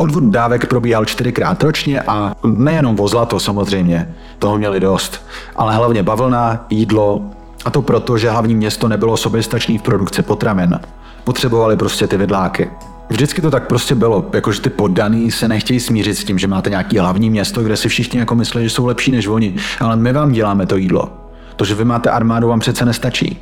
Odvod 0.00 0.24
dávek 0.24 0.66
probíhal 0.66 1.04
čtyřikrát 1.04 1.62
ročně 1.62 2.00
a 2.00 2.34
nejenom 2.44 3.00
o 3.00 3.08
zlato 3.08 3.40
samozřejmě, 3.40 4.14
toho 4.38 4.58
měli 4.58 4.80
dost, 4.80 5.26
ale 5.56 5.74
hlavně 5.74 6.02
bavlna, 6.02 6.66
jídlo 6.70 7.22
a 7.64 7.70
to 7.70 7.82
proto, 7.82 8.18
že 8.18 8.30
hlavní 8.30 8.54
město 8.54 8.88
nebylo 8.88 9.16
soběstačný 9.16 9.78
v 9.78 9.82
produkci 9.82 10.22
potravin. 10.22 10.80
Potřebovali 11.24 11.76
prostě 11.76 12.06
ty 12.06 12.16
vidláky. 12.16 12.70
Vždycky 13.08 13.40
to 13.42 13.50
tak 13.50 13.66
prostě 13.66 13.94
bylo, 13.94 14.26
jakože 14.32 14.60
ty 14.60 14.70
poddaný 14.70 15.30
se 15.30 15.48
nechtějí 15.48 15.80
smířit 15.80 16.18
s 16.18 16.24
tím, 16.24 16.38
že 16.38 16.46
máte 16.46 16.70
nějaký 16.70 16.98
hlavní 16.98 17.30
město, 17.30 17.62
kde 17.62 17.76
si 17.76 17.88
všichni 17.88 18.18
jako 18.18 18.34
myslí, 18.34 18.62
že 18.64 18.70
jsou 18.70 18.86
lepší 18.86 19.10
než 19.10 19.26
oni, 19.26 19.54
ale 19.80 19.96
my 19.96 20.12
vám 20.12 20.32
děláme 20.32 20.66
to 20.66 20.76
jídlo. 20.76 21.08
To, 21.56 21.64
že 21.64 21.74
vy 21.74 21.84
máte 21.84 22.10
armádu, 22.10 22.48
vám 22.48 22.60
přece 22.60 22.84
nestačí. 22.84 23.38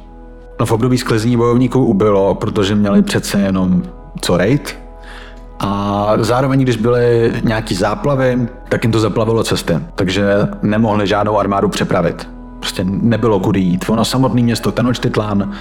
No 0.61 0.67
v 0.67 0.73
období 0.73 0.99
sklizní 0.99 1.37
bojovníků 1.37 1.85
ubylo, 1.85 2.35
protože 2.35 2.75
měli 2.75 3.03
přece 3.03 3.41
jenom 3.41 3.83
co 4.21 4.37
rejt, 4.37 4.86
a 5.61 6.13
zároveň, 6.21 6.61
když 6.61 6.77
byly 6.77 7.33
nějaký 7.45 7.75
záplavy, 7.75 8.49
tak 8.69 8.85
jim 8.85 8.93
to 8.93 9.01
zaplavilo 9.01 9.45
cesty, 9.45 9.75
takže 9.95 10.25
nemohli 10.63 11.07
žádnou 11.07 11.39
armádu 11.39 11.69
přepravit. 11.69 12.29
Prostě 12.61 12.85
nebylo 12.85 13.41
kudy 13.41 13.61
jít. 13.61 13.85
Ono 13.89 14.05
samotné 14.05 14.43
město 14.43 14.73
Tenochtitlán 14.73 15.53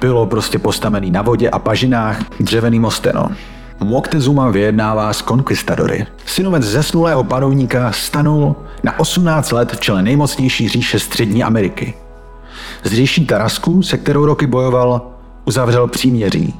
bylo 0.00 0.26
prostě 0.26 0.58
postavený 0.58 1.10
na 1.10 1.22
vodě 1.22 1.50
a 1.50 1.58
pažinách 1.58 2.20
dřevěný 2.40 2.80
mosteno. 2.80 3.28
Moctezuma 3.84 4.50
vyjednává 4.50 5.12
s 5.12 5.22
konkvistadory. 5.22 6.06
Synovec 6.26 6.64
zesnulého 6.64 7.24
panovníka 7.24 7.92
stanul 7.92 8.56
na 8.82 8.98
18 8.98 9.52
let 9.52 9.72
v 9.72 9.80
čele 9.80 10.02
nejmocnější 10.02 10.68
říše 10.68 10.98
Střední 10.98 11.44
Ameriky. 11.44 11.94
Z 12.84 12.92
říší 12.92 13.26
Tarasku, 13.26 13.82
se 13.82 13.98
kterou 13.98 14.26
roky 14.26 14.46
bojoval, 14.46 15.02
uzavřel 15.44 15.88
příměří 15.88 16.54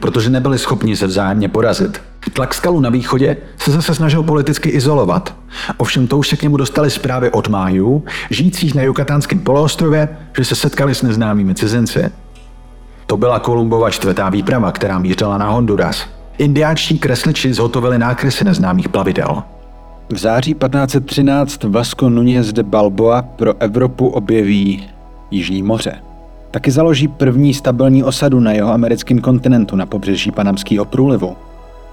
protože 0.00 0.30
nebyli 0.30 0.58
schopni 0.58 0.96
se 0.96 1.06
vzájemně 1.06 1.48
porazit. 1.48 2.02
Tlak 2.32 2.54
skalu 2.54 2.80
na 2.80 2.90
východě 2.90 3.36
se 3.58 3.70
zase 3.70 3.94
snažil 3.94 4.22
politicky 4.22 4.68
izolovat. 4.68 5.34
Ovšem 5.76 6.06
to 6.06 6.18
už 6.18 6.28
se 6.28 6.36
k 6.36 6.42
němu 6.42 6.56
dostali 6.56 6.90
zprávy 6.90 7.30
od 7.30 7.48
májů, 7.48 8.04
žijících 8.30 8.74
na 8.74 8.82
Jukatánském 8.82 9.38
poloostrově, 9.38 10.08
že 10.36 10.44
se 10.44 10.54
setkali 10.54 10.94
s 10.94 11.02
neznámými 11.02 11.54
cizinci. 11.54 12.10
To 13.06 13.16
byla 13.16 13.38
Kolumbova 13.38 13.90
čtvrtá 13.90 14.30
výprava, 14.30 14.72
která 14.72 14.98
mířila 14.98 15.38
na 15.38 15.50
Honduras. 15.50 16.06
Indiáčtí 16.38 16.98
kresliči 16.98 17.54
zhotovili 17.54 17.98
nákresy 17.98 18.44
neznámých 18.44 18.88
plavidel. 18.88 19.42
V 20.12 20.18
září 20.18 20.54
1513 20.54 21.64
Vasco 21.64 22.08
Núñez 22.08 22.52
de 22.52 22.62
Balboa 22.62 23.22
pro 23.22 23.62
Evropu 23.62 24.08
objeví 24.08 24.88
Jižní 25.30 25.62
moře. 25.62 26.13
Taky 26.54 26.70
založí 26.70 27.08
první 27.08 27.54
stabilní 27.54 28.04
osadu 28.04 28.40
na 28.40 28.52
jeho 28.52 28.72
americkém 28.72 29.18
kontinentu 29.18 29.76
na 29.76 29.86
pobřeží 29.86 30.30
Panamského 30.30 30.84
průlivu 30.84 31.36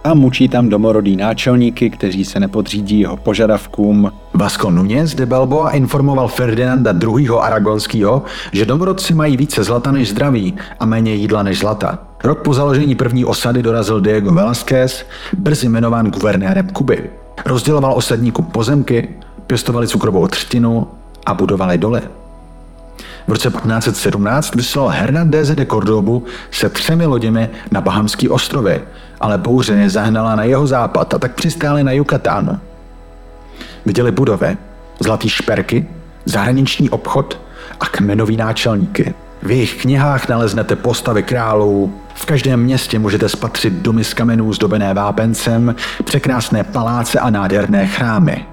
a 0.03 0.13
mučí 0.13 0.49
tam 0.49 0.69
domorodý 0.69 1.15
náčelníky, 1.15 1.89
kteří 1.89 2.25
se 2.25 2.39
nepodřídí 2.39 2.99
jeho 2.99 3.17
požadavkům. 3.17 4.11
Vasco 4.33 4.69
Núñez 4.69 5.15
de 5.15 5.25
Balboa 5.25 5.69
informoval 5.69 6.27
Ferdinanda 6.27 6.93
II. 7.03 7.29
Aragonského, 7.39 8.23
že 8.51 8.65
domorodci 8.65 9.13
mají 9.13 9.37
více 9.37 9.63
zlata 9.63 9.91
než 9.91 10.09
zdraví 10.09 10.53
a 10.79 10.85
méně 10.85 11.13
jídla 11.13 11.43
než 11.43 11.59
zlata. 11.59 11.99
Rok 12.23 12.41
po 12.41 12.53
založení 12.53 12.95
první 12.95 13.25
osady 13.25 13.63
dorazil 13.63 14.01
Diego 14.01 14.33
Velázquez, 14.33 15.05
brzy 15.37 15.65
jmenován 15.69 16.11
guvernérem 16.11 16.69
Kuby. 16.69 17.09
Rozděloval 17.45 17.93
osadníkům 17.93 18.45
pozemky, 18.45 19.09
pěstovali 19.47 19.87
cukrovou 19.87 20.27
třtinu 20.27 20.87
a 21.25 21.33
budovali 21.33 21.77
doly. 21.77 22.01
V 23.27 23.31
roce 23.31 23.49
1517 23.49 24.55
vyslal 24.55 24.87
Hernández 24.87 25.47
de 25.47 25.65
Cordobu 25.65 26.25
se 26.51 26.69
třemi 26.69 27.05
loděmi 27.05 27.49
na 27.71 27.81
Bahamský 27.81 28.29
ostrovy, 28.29 28.81
ale 29.19 29.37
bouře 29.37 29.73
je 29.73 29.89
zahnala 29.89 30.35
na 30.35 30.43
jeho 30.43 30.67
západ 30.67 31.13
a 31.13 31.19
tak 31.19 31.35
přistáli 31.35 31.83
na 31.83 31.91
Yucatán. 31.91 32.59
Viděli 33.85 34.11
budovy, 34.11 34.57
zlatý 34.99 35.29
šperky, 35.29 35.87
zahraniční 36.25 36.89
obchod 36.89 37.39
a 37.79 37.85
kmenový 37.85 38.37
náčelníky. 38.37 39.13
V 39.43 39.51
jejich 39.51 39.81
knihách 39.81 40.29
naleznete 40.29 40.75
postavy 40.75 41.23
králů, 41.23 41.93
v 42.15 42.25
každém 42.25 42.63
městě 42.63 42.99
můžete 42.99 43.29
spatřit 43.29 43.73
domy 43.73 44.03
z 44.03 44.13
kamenů 44.13 44.53
zdobené 44.53 44.93
vápencem, 44.93 45.75
překrásné 46.03 46.63
paláce 46.63 47.19
a 47.19 47.29
nádherné 47.29 47.87
chrámy. 47.87 48.50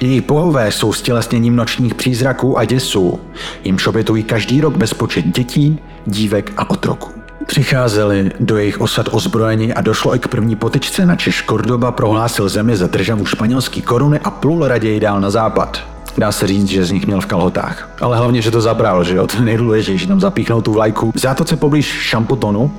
Její 0.00 0.20
bohové 0.20 0.72
jsou 0.72 0.92
stělesněním 0.92 1.56
nočních 1.56 1.94
přízraků 1.94 2.58
a 2.58 2.64
děsů, 2.64 3.20
jimž 3.64 3.86
obětují 3.86 4.22
každý 4.22 4.60
rok 4.60 4.76
bezpočet 4.76 5.26
dětí, 5.26 5.78
dívek 6.06 6.52
a 6.56 6.70
otroků. 6.70 7.10
Přicházeli 7.46 8.30
do 8.40 8.56
jejich 8.56 8.80
osad 8.80 9.08
ozbrojení 9.12 9.74
a 9.74 9.80
došlo 9.80 10.14
i 10.14 10.18
k 10.18 10.28
první 10.28 10.56
potyčce, 10.56 11.06
na 11.06 11.16
Češ 11.16 11.40
Kordoba 11.40 11.92
prohlásil 11.92 12.48
zemi 12.48 12.76
za 12.76 12.86
državu 12.86 13.26
španělský 13.26 13.82
koruny 13.82 14.18
a 14.18 14.30
plul 14.30 14.68
raději 14.68 15.00
dál 15.00 15.20
na 15.20 15.30
západ. 15.30 15.80
Dá 16.18 16.32
se 16.32 16.46
říct, 16.46 16.66
že 16.66 16.84
z 16.84 16.90
nich 16.90 17.06
měl 17.06 17.20
v 17.20 17.26
kalhotách. 17.26 17.88
Ale 18.00 18.16
hlavně, 18.16 18.42
že 18.42 18.50
to 18.50 18.60
zabral, 18.60 19.04
že 19.04 19.16
jo, 19.16 19.26
to 19.26 19.40
nejdůležitější, 19.40 20.06
tam 20.06 20.20
zapíchnout 20.20 20.64
tu 20.64 20.72
vlajku. 20.72 21.12
V 21.14 21.18
zátoce 21.18 21.56
poblíž 21.56 21.86
Šamputonu 21.86 22.72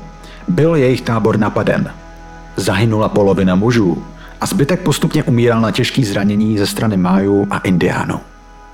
byl 0.48 0.76
jejich 0.76 1.02
tábor 1.02 1.40
napaden. 1.40 1.92
Zahynula 2.56 3.10
polovina 3.10 3.56
mužů 3.56 4.04
a 4.42 4.46
zbytek 4.46 4.80
postupně 4.82 5.24
umíral 5.24 5.62
na 5.62 5.72
těžký 5.72 6.06
zranění 6.06 6.58
ze 6.58 6.68
strany 6.68 6.98
Májů 6.98 7.48
a 7.52 7.58
Indiánů. 7.58 8.20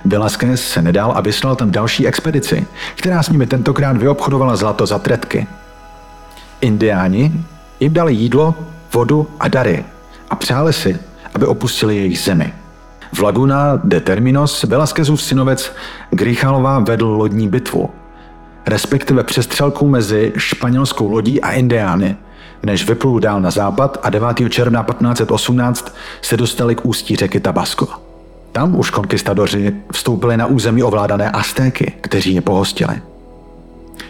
Velasquez 0.04 0.68
se 0.68 0.82
nedal 0.82 1.12
a 1.16 1.20
vyslal 1.20 1.56
tam 1.56 1.70
další 1.70 2.06
expedici, 2.06 2.66
která 2.96 3.22
s 3.22 3.28
nimi 3.28 3.46
tentokrát 3.46 3.96
vyobchodovala 3.96 4.56
zlato 4.56 4.86
za 4.86 4.98
tretky. 4.98 5.46
Indiáni 6.60 7.32
jim 7.80 7.92
dali 7.92 8.14
jídlo, 8.14 8.54
vodu 8.92 9.28
a 9.40 9.48
dary 9.48 9.84
a 10.30 10.36
přáli 10.36 10.72
si, 10.72 10.98
aby 11.34 11.46
opustili 11.46 11.96
jejich 11.96 12.18
zemi. 12.18 12.52
V 13.12 13.22
Laguna 13.22 13.80
de 13.84 14.00
Terminos 14.00 14.62
Velasquezův 14.62 15.22
synovec 15.22 15.72
Grichalová 16.10 16.78
vedl 16.78 17.06
lodní 17.06 17.48
bitvu, 17.48 17.90
respektive 18.66 19.24
přestřelku 19.24 19.88
mezi 19.88 20.32
španělskou 20.36 21.10
lodí 21.10 21.40
a 21.40 21.52
Indiány, 21.52 22.16
než 22.64 22.88
vyplul 22.88 23.20
dál 23.20 23.40
na 23.40 23.50
západ 23.50 23.98
a 24.02 24.10
9. 24.10 24.28
června 24.48 24.82
1518 24.82 25.94
se 26.22 26.36
dostali 26.36 26.74
k 26.74 26.86
ústí 26.86 27.16
řeky 27.16 27.40
Tabasco. 27.40 27.88
Tam 28.52 28.78
už 28.78 28.90
konkistadoři 28.90 29.74
vstoupili 29.92 30.36
na 30.36 30.46
území 30.46 30.82
ovládané 30.82 31.30
Aztéky, 31.30 31.92
kteří 32.00 32.34
je 32.34 32.40
pohostili. 32.40 33.00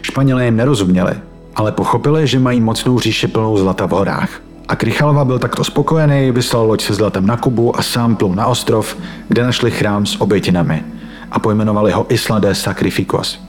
Španělé 0.02 0.44
jim 0.44 0.56
nerozuměli, 0.56 1.14
ale 1.56 1.73
pochopili, 1.73 2.26
že 2.26 2.38
mají 2.38 2.61
mocnou 2.61 2.99
říši 2.99 3.26
plnou 3.26 3.58
zlata 3.58 3.87
v 3.87 3.90
horách. 3.90 4.28
A 4.68 4.76
Krychalova 4.76 5.25
byl 5.25 5.38
takto 5.38 5.64
spokojený, 5.64 6.30
vyslal 6.30 6.66
loď 6.66 6.82
se 6.82 6.94
zlatem 6.94 7.26
na 7.26 7.37
Kubu 7.37 7.78
a 7.78 7.82
sám 7.82 8.16
plul 8.16 8.34
na 8.34 8.46
ostrov, 8.46 8.96
kde 9.28 9.44
našli 9.44 9.70
chrám 9.70 10.06
s 10.06 10.20
obětinami 10.20 10.84
a 11.30 11.38
pojmenovali 11.38 11.92
ho 11.92 12.06
Isla 12.08 12.38
de 12.38 12.54
Sacrificos. 12.54 13.40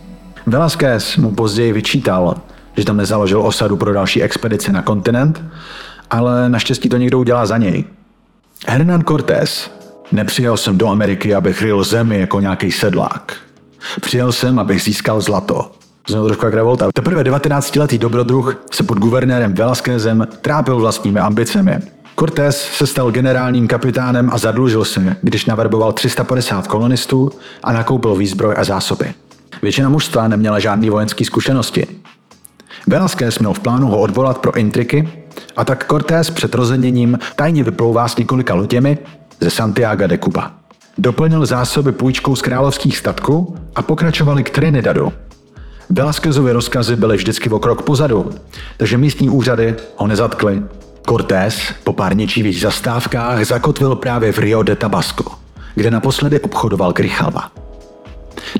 Velázquez 0.45 1.17
mu 1.17 1.31
později 1.31 1.73
vyčítal, 1.73 2.35
že 2.77 2.85
tam 2.85 2.97
nezaložil 2.97 3.41
osadu 3.41 3.77
pro 3.77 3.93
další 3.93 4.23
expedice 4.23 4.71
na 4.71 4.81
kontinent, 4.81 5.43
ale 6.09 6.49
naštěstí 6.49 6.89
to 6.89 6.97
někdo 6.97 7.19
udělá 7.19 7.45
za 7.45 7.57
něj. 7.57 7.83
Hernán 8.67 9.03
Cortés 9.03 9.75
Nepřijel 10.11 10.57
jsem 10.57 10.77
do 10.77 10.87
Ameriky, 10.87 11.35
abych 11.35 11.61
ryl 11.61 11.83
zemi 11.83 12.19
jako 12.19 12.39
nějaký 12.39 12.71
sedlák. 12.71 13.33
Přijel 14.01 14.31
jsem, 14.31 14.59
abych 14.59 14.81
získal 14.81 15.21
zlato. 15.21 15.71
Znovu 16.09 16.27
trošku 16.27 16.45
jak 16.45 16.53
revolta. 16.53 16.89
Teprve 16.93 17.23
19-letý 17.23 17.97
dobrodruh 17.97 18.65
se 18.71 18.83
pod 18.83 18.97
guvernérem 18.97 19.53
Velasquezem 19.53 20.27
trápil 20.41 20.79
vlastními 20.79 21.19
ambicemi. 21.19 21.77
Cortés 22.19 22.61
se 22.61 22.87
stal 22.87 23.11
generálním 23.11 23.67
kapitánem 23.67 24.29
a 24.33 24.37
zadlužil 24.37 24.85
se, 24.85 25.15
když 25.21 25.45
naverboval 25.45 25.93
350 25.93 26.67
kolonistů 26.67 27.31
a 27.63 27.73
nakoupil 27.73 28.15
výzbroj 28.15 28.55
a 28.57 28.63
zásoby. 28.63 29.13
Většina 29.61 29.89
mužstva 29.89 30.27
neměla 30.27 30.59
žádné 30.59 30.89
vojenské 30.89 31.25
zkušenosti. 31.25 31.87
Velasquez 32.87 33.39
měl 33.39 33.53
v 33.53 33.59
plánu 33.59 33.87
ho 33.87 33.99
odvolat 33.99 34.37
pro 34.37 34.57
intriky 34.57 35.09
a 35.57 35.65
tak 35.65 35.87
Cortés 35.89 36.29
před 36.29 36.55
rozhodněním 36.55 37.19
tajně 37.35 37.63
vyplouvá 37.63 38.07
s 38.07 38.17
několika 38.17 38.53
loděmi 38.53 38.97
ze 39.41 39.49
Santiago 39.49 40.07
de 40.07 40.17
Cuba. 40.17 40.51
Doplnil 40.97 41.45
zásoby 41.45 41.91
půjčkou 41.91 42.35
z 42.35 42.41
královských 42.41 42.97
statků 42.97 43.55
a 43.75 43.81
pokračovali 43.81 44.43
k 44.43 44.49
Trinidadu. 44.49 45.13
Velasquezovy 45.89 46.51
rozkazy 46.51 46.95
byly 46.95 47.17
vždycky 47.17 47.49
o 47.49 47.59
krok 47.59 47.81
pozadu, 47.81 48.29
takže 48.77 48.97
místní 48.97 49.29
úřady 49.29 49.75
ho 49.97 50.07
nezatkly. 50.07 50.61
Cortés 51.09 51.73
po 51.83 51.93
pár 51.93 52.15
něčivých 52.15 52.61
zastávkách 52.61 53.45
zakotvil 53.45 53.95
právě 53.95 54.31
v 54.31 54.39
Rio 54.39 54.63
de 54.63 54.75
Tabasco, 54.75 55.31
kde 55.75 55.91
naposledy 55.91 56.39
obchodoval 56.39 56.93
Grijalva. 56.93 57.64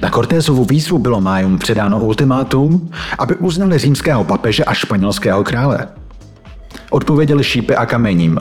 Na 0.01 0.09
Cortézovu 0.09 0.65
výzvu 0.65 0.99
bylo 0.99 1.21
májům 1.21 1.57
předáno 1.57 1.99
ultimátum, 1.99 2.89
aby 3.19 3.35
uznali 3.35 3.77
římského 3.77 4.23
papeže 4.23 4.63
a 4.63 4.73
španělského 4.73 5.43
krále. 5.43 5.87
Odpověděli 6.89 7.43
šípy 7.43 7.75
a 7.75 7.85
kamením. 7.85 8.39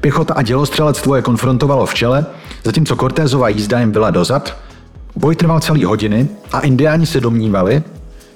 Pěchota 0.00 0.34
a 0.34 0.42
dělostřelectvo 0.42 1.16
je 1.16 1.22
konfrontovalo 1.22 1.86
v 1.86 1.94
čele, 1.94 2.26
zatímco 2.64 2.96
Cortézova 2.96 3.48
jízda 3.48 3.80
jim 3.80 3.90
byla 3.90 4.10
dozad. 4.10 4.56
Boj 5.16 5.36
trval 5.36 5.60
celý 5.60 5.84
hodiny 5.84 6.28
a 6.52 6.60
indiáni 6.60 7.06
se 7.06 7.20
domnívali, 7.20 7.82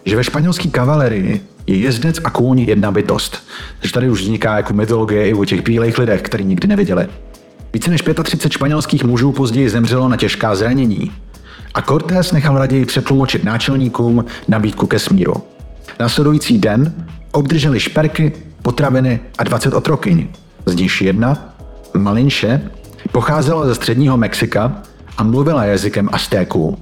že 0.05 0.17
ve 0.17 0.25
španělské 0.25 0.69
kavalerii 0.69 1.41
je 1.67 1.77
jezdec 1.77 2.21
a 2.25 2.31
kůň 2.31 2.59
jedna 2.59 2.91
bytost. 2.91 3.43
Takže 3.81 3.95
tady 3.95 4.11
už 4.11 4.23
vzniká 4.23 4.57
jako 4.57 4.73
mytologie 4.73 5.29
i 5.29 5.35
o 5.35 5.45
těch 5.45 5.63
bílých 5.63 5.99
lidech, 5.99 6.23
který 6.23 6.45
nikdy 6.45 6.69
neviděli. 6.69 7.07
Více 7.73 7.91
než 7.91 8.03
35 8.23 8.53
španělských 8.53 9.05
mužů 9.05 9.33
později 9.33 9.71
zemřelo 9.71 10.09
na 10.09 10.17
těžká 10.17 10.55
zranění. 10.55 11.13
A 11.75 11.83
Cortés 11.83 12.33
nechal 12.33 12.59
raději 12.59 12.85
přetlumočit 12.85 13.45
náčelníkům 13.45 14.25
nabídku 14.49 14.87
ke 14.87 14.99
smíru. 14.99 15.35
Následující 16.01 16.59
den 16.59 16.95
obdrželi 17.33 17.81
šperky, 17.81 18.33
potraviny 18.63 19.21
a 19.39 19.45
20 19.45 19.75
otrokyň. 19.75 20.29
Z 20.67 20.75
nich 20.75 21.03
jedna, 21.03 21.55
Malinše, 21.95 22.71
pocházela 23.13 23.67
ze 23.67 23.75
středního 23.75 24.17
Mexika 24.17 24.83
a 25.17 25.23
mluvila 25.23 25.65
jazykem 25.65 26.09
Aztéků, 26.13 26.79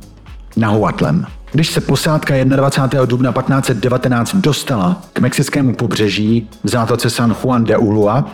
Nahuatlem. 0.57 1.27
Když 1.53 1.71
se 1.71 1.81
posádka 1.81 2.35
21. 2.45 3.05
dubna 3.05 3.33
1519 3.33 4.35
dostala 4.35 5.03
k 5.13 5.21
mexickému 5.21 5.75
pobřeží 5.75 6.49
v 6.65 6.69
zátoce 6.69 7.11
San 7.11 7.37
Juan 7.43 7.65
de 7.65 7.77
Ulua, 7.77 8.31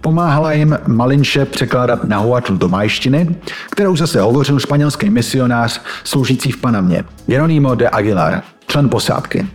pomáhala 0.00 0.52
jim 0.52 0.78
Malinše 0.86 1.44
překládat 1.44 2.04
Nahuatl 2.04 2.56
do 2.56 2.68
majštiny, 2.68 3.36
kterou 3.70 3.96
zase 3.96 4.20
hovořil 4.20 4.58
španělský 4.58 5.10
misionář 5.10 5.80
sloužící 6.04 6.52
v 6.52 6.56
Panamě, 6.56 7.04
Jeronimo 7.28 7.74
de 7.74 7.88
Aguilar, 7.88 8.42
člen 8.66 8.88
posádky. 8.88 9.46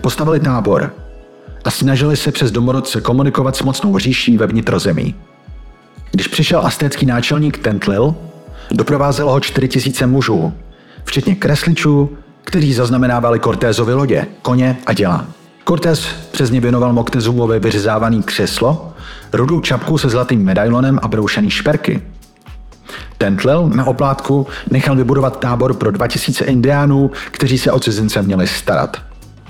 Postavili 0.00 0.40
tábor, 0.40 0.94
a 1.64 1.70
snažili 1.70 2.16
se 2.16 2.32
přes 2.32 2.50
domorodce 2.50 3.00
komunikovat 3.00 3.56
s 3.56 3.62
mocnou 3.62 3.98
říší 3.98 4.38
ve 4.38 4.46
vnitrozemí. 4.46 5.14
Když 6.10 6.28
přišel 6.28 6.66
astécký 6.66 7.06
náčelník 7.06 7.58
Tentlil, 7.58 8.14
doprovázelo 8.70 9.32
ho 9.32 9.40
4000 9.40 10.06
mužů, 10.06 10.52
včetně 11.04 11.34
kresličů, 11.34 12.16
kteří 12.46 12.74
zaznamenávali 12.74 13.40
Cortézovi 13.40 13.94
lodě, 13.94 14.26
koně 14.42 14.76
a 14.86 14.92
děla. 14.92 15.26
Cortés 15.68 16.06
přes 16.30 16.50
ně 16.50 16.60
věnoval 16.60 16.92
Moctezumovi 16.92 17.58
vyřezávaný 17.58 18.22
křeslo, 18.22 18.92
rudou 19.32 19.60
čapku 19.60 19.98
se 19.98 20.08
zlatým 20.08 20.44
medailonem 20.44 20.98
a 21.02 21.08
broušený 21.08 21.50
šperky. 21.50 22.02
Tentlil 23.18 23.68
na 23.74 23.84
oplátku 23.84 24.46
nechal 24.70 24.96
vybudovat 24.96 25.40
tábor 25.40 25.74
pro 25.74 25.90
2000 25.90 26.44
indiánů, 26.44 27.10
kteří 27.30 27.58
se 27.58 27.72
o 27.72 27.80
cizince 27.80 28.22
měli 28.22 28.46
starat. 28.46 28.96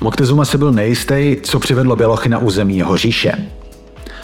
Moctezuma 0.00 0.44
se 0.44 0.59
byl 0.59 0.72
nejistý, 0.72 1.37
co 1.42 1.59
přivedlo 1.59 1.96
Bělochy 1.96 2.28
na 2.28 2.38
území 2.38 2.76
jeho 2.76 2.96
říše. 2.96 3.32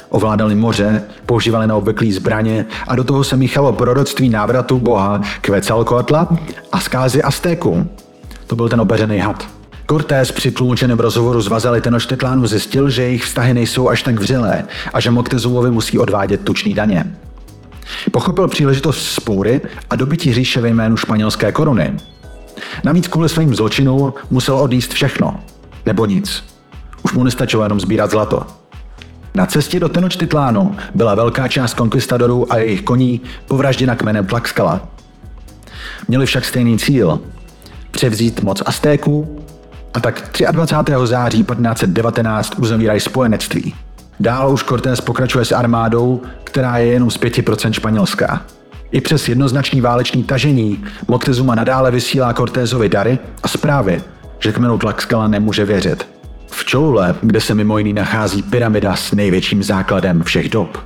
Ovládali 0.09 0.55
moře, 0.55 1.03
používali 1.27 1.67
na 1.67 1.77
obvyklý 1.77 2.13
zbraně 2.13 2.67
a 2.89 2.97
do 2.97 3.05
toho 3.05 3.25
se 3.25 3.37
míchalo 3.37 3.73
proroctví 3.73 4.29
návratu 4.29 4.79
boha 4.79 5.21
Quetzalcoatla 5.41 6.29
a 6.73 6.81
zkázy 6.81 7.23
Aztéků. 7.23 7.89
To 8.53 8.57
byl 8.57 8.69
ten 8.69 8.81
obeřený 8.81 9.19
had. 9.19 9.49
Cortés 9.91 10.33
při 10.33 10.51
tlumočeném 10.51 10.99
rozhovoru 10.99 11.41
s 11.41 11.49
Vazali 11.49 11.81
Tenochtitlánu 11.81 12.47
zjistil, 12.47 12.91
že 12.91 13.03
jejich 13.03 13.25
vztahy 13.25 13.55
nejsou 13.55 13.89
až 13.89 14.03
tak 14.03 14.21
vřelé 14.21 14.65
a 14.93 15.01
že 15.01 15.11
Moctezumovi 15.11 15.71
musí 15.71 15.99
odvádět 15.99 16.45
tučný 16.45 16.75
daně. 16.75 17.17
Pochopil 18.11 18.49
příležitost 18.49 19.07
spoury 19.07 19.61
a 19.91 19.97
dobytí 19.97 20.33
říše 20.33 20.61
ve 20.61 20.69
jménu 20.69 20.97
španělské 20.97 21.53
koruny. 21.53 21.97
Navíc 22.85 23.09
kvůli 23.09 23.29
svým 23.29 23.55
zločinům 23.55 24.15
musel 24.31 24.57
odjíst 24.57 24.93
všechno, 24.93 25.41
nebo 25.87 26.07
nic. 26.07 26.45
Už 27.03 27.13
mu 27.13 27.25
nestačilo 27.25 27.63
jenom 27.63 27.81
sbírat 27.81 28.11
zlato. 28.11 28.47
Na 29.35 29.47
cestě 29.47 29.81
do 29.81 29.89
Tenochtitlánu 29.89 30.77
byla 30.95 31.15
velká 31.15 31.49
část 31.49 31.75
konkvistadorů 31.75 32.53
a 32.53 32.57
jejich 32.57 32.83
koní 32.83 33.21
povražděna 33.49 33.97
kmenem 33.97 34.27
Tlaxcala. 34.27 34.89
Měli 36.09 36.27
však 36.27 36.45
stejný 36.45 36.79
cíl– 36.79 37.21
převzít 38.03 38.43
moc 38.43 38.63
Aztéků 38.67 39.39
a 39.95 40.01
tak 40.01 40.31
23. 40.53 40.93
září 41.05 41.45
1519 41.45 42.59
uzavírají 42.59 43.01
spojenectví. 43.01 43.75
Dál 44.21 44.53
už 44.53 44.65
Cortés 44.65 45.01
pokračuje 45.01 45.45
s 45.45 45.53
armádou, 45.53 46.23
která 46.45 46.79
je 46.79 46.87
jenom 46.87 47.11
z 47.11 47.21
5% 47.21 47.73
španělská. 47.73 48.43
I 48.93 49.01
přes 49.01 49.29
jednoznačný 49.29 49.81
válečný 49.81 50.25
tažení 50.25 50.85
Moctezuma 51.09 51.55
nadále 51.55 51.91
vysílá 51.91 52.35
Cortézovi 52.35 52.89
dary 52.89 53.19
a 53.43 53.49
zprávy, 53.49 54.03
že 54.39 54.53
kmenu 54.53 54.79
Tlaxcala 54.79 55.29
nemůže 55.29 55.65
věřit. 55.65 56.07
V 56.47 56.65
Čoule, 56.65 57.15
kde 57.23 57.41
se 57.41 57.55
mimo 57.55 57.79
jiný 57.79 57.93
nachází 57.93 58.43
pyramida 58.43 58.97
s 58.97 59.13
největším 59.13 59.63
základem 59.63 60.23
všech 60.23 60.49
dob, 60.49 60.79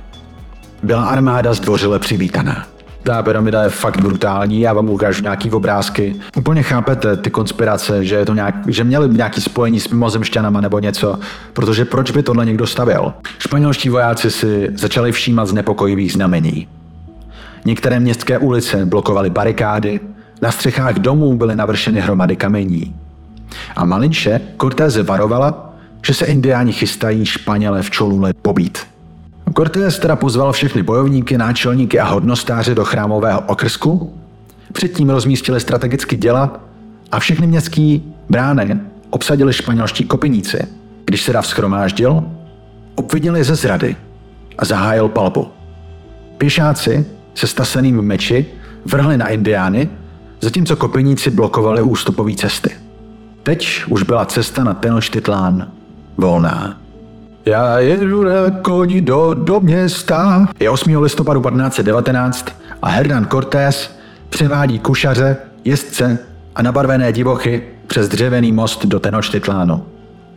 byla 0.83 1.05
armáda 1.05 1.53
zdvořile 1.53 1.99
přivítaná. 1.99 2.76
Ta 3.07 3.23
pyramida 3.23 3.63
je 3.63 3.69
fakt 3.69 4.01
brutální, 4.01 4.61
já 4.61 4.73
vám 4.73 4.89
ukážu 4.89 5.23
nějaký 5.23 5.51
obrázky. 5.51 6.15
Úplně 6.37 6.63
chápete 6.63 7.17
ty 7.17 7.29
konspirace, 7.29 8.05
že, 8.05 8.15
je 8.15 8.25
to 8.25 8.33
nějak, 8.33 8.55
že 8.67 8.83
měli 8.83 9.09
nějaký 9.09 9.41
spojení 9.41 9.79
s 9.79 9.89
mimozemšťanama 9.89 10.61
nebo 10.61 10.79
něco, 10.79 11.19
protože 11.53 11.85
proč 11.85 12.11
by 12.11 12.23
tohle 12.23 12.45
někdo 12.45 12.67
stavěl? 12.67 13.13
Španělští 13.39 13.89
vojáci 13.89 14.31
si 14.31 14.69
začali 14.75 15.11
všímat 15.11 15.47
znepokojivých 15.47 16.13
znamení. 16.13 16.67
Některé 17.65 17.99
městské 17.99 18.37
ulice 18.37 18.85
blokovaly 18.85 19.29
barikády, 19.29 19.99
na 20.41 20.51
střechách 20.51 20.95
domů 20.95 21.37
byly 21.37 21.55
navršeny 21.55 22.01
hromady 22.01 22.35
kamení. 22.35 22.95
A 23.75 23.85
malinče 23.85 24.41
Cortéze 24.61 25.03
varovala, 25.03 25.73
že 26.05 26.13
se 26.13 26.25
indiáni 26.25 26.73
chystají 26.73 27.25
Španěle 27.25 27.81
v 27.81 27.89
Čolule 27.89 28.33
pobít. 28.41 28.96
Cortés 29.55 29.99
teda 29.99 30.15
pozval 30.15 30.51
všechny 30.51 30.83
bojovníky, 30.83 31.37
náčelníky 31.37 31.99
a 31.99 32.05
hodnostáře 32.05 32.75
do 32.75 32.85
chrámového 32.85 33.41
okrsku, 33.41 34.13
předtím 34.73 35.09
rozmístili 35.09 35.59
strategicky 35.59 36.17
děla 36.17 36.59
a 37.11 37.19
všechny 37.19 37.47
městské 37.47 37.99
brány 38.29 38.79
obsadili 39.09 39.53
španělští 39.53 40.03
kopiníci. 40.03 40.67
Když 41.05 41.21
se 41.21 41.33
dav 41.33 41.47
schromáždil, 41.47 42.23
obvinili 42.95 43.43
ze 43.43 43.55
zrady 43.55 43.95
a 44.57 44.65
zahájil 44.65 45.07
palbu. 45.09 45.47
Pěšáci 46.37 47.05
se 47.35 47.47
staseným 47.47 48.01
meči 48.01 48.45
vrhli 48.85 49.17
na 49.17 49.27
indiány, 49.27 49.89
zatímco 50.41 50.75
kopiníci 50.75 51.29
blokovali 51.29 51.81
ústupové 51.81 52.33
cesty. 52.33 52.69
Teď 53.43 53.83
už 53.87 54.03
byla 54.03 54.25
cesta 54.25 54.63
na 54.63 54.73
Tenochtitlán 54.73 55.71
volná. 56.17 56.86
Já 57.47 57.79
jedu 57.79 58.23
na 58.23 58.49
koni 58.61 59.01
do, 59.01 59.33
do 59.33 59.59
města. 59.59 60.47
Je 60.59 60.69
8. 60.69 61.01
listopadu 61.01 61.41
1519 61.41 62.47
a 62.81 62.89
Hernán 62.89 63.25
Cortés 63.25 63.97
převádí 64.29 64.79
kušaře, 64.79 65.37
jezdce 65.65 66.19
a 66.55 66.61
nabarvené 66.61 67.13
divochy 67.13 67.63
přes 67.87 68.09
dřevěný 68.09 68.51
most 68.51 68.85
do 68.85 68.99
Tenochtitlánu. 68.99 69.85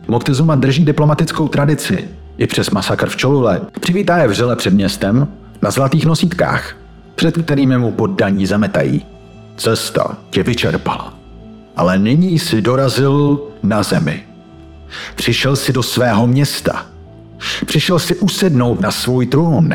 Moctezuma 0.07 0.55
drží 0.55 0.85
diplomatickou 0.85 1.47
tradici 1.47 2.07
i 2.37 2.47
přes 2.47 2.69
masakr 2.69 3.09
v 3.09 3.15
Čolule. 3.15 3.61
Přivítá 3.79 4.17
je 4.17 4.27
vřele 4.27 4.55
před 4.55 4.73
městem 4.73 5.27
na 5.61 5.71
zlatých 5.71 6.05
nosítkách, 6.05 6.75
před 7.15 7.37
kterými 7.37 7.77
mu 7.77 7.91
poddaní 7.91 8.45
zametají. 8.45 9.05
Cesta 9.57 10.17
tě 10.29 10.43
vyčerpala, 10.43 11.13
ale 11.75 11.99
nyní 11.99 12.39
si 12.39 12.61
dorazil 12.61 13.41
na 13.63 13.83
zemi. 13.83 14.23
Přišel 15.15 15.55
si 15.55 15.73
do 15.73 15.83
svého 15.83 16.27
města. 16.27 16.90
Přišel 17.65 17.99
si 17.99 18.15
usednout 18.15 18.79
na 18.79 18.91
svůj 18.91 19.25
trůn 19.25 19.73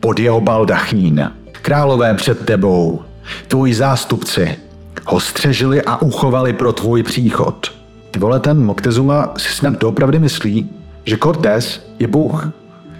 pod 0.00 0.18
jeho 0.18 0.40
baldachín. 0.40 1.32
Králové 1.52 2.14
před 2.14 2.46
tebou, 2.46 3.02
tvoji 3.48 3.74
zástupci, 3.74 4.56
ho 5.06 5.20
střežili 5.20 5.82
a 5.82 6.02
uchovali 6.02 6.52
pro 6.52 6.72
tvůj 6.72 7.02
příchod. 7.02 7.72
Ty 8.10 8.18
vole, 8.18 8.40
ten 8.40 8.64
Moctezuma 8.64 9.32
si 9.36 9.48
snad 9.48 9.78
doopravdy 9.80 10.18
myslí, 10.18 10.70
že 11.04 11.16
Cortés 11.16 11.86
je 11.98 12.06
bůh. 12.06 12.48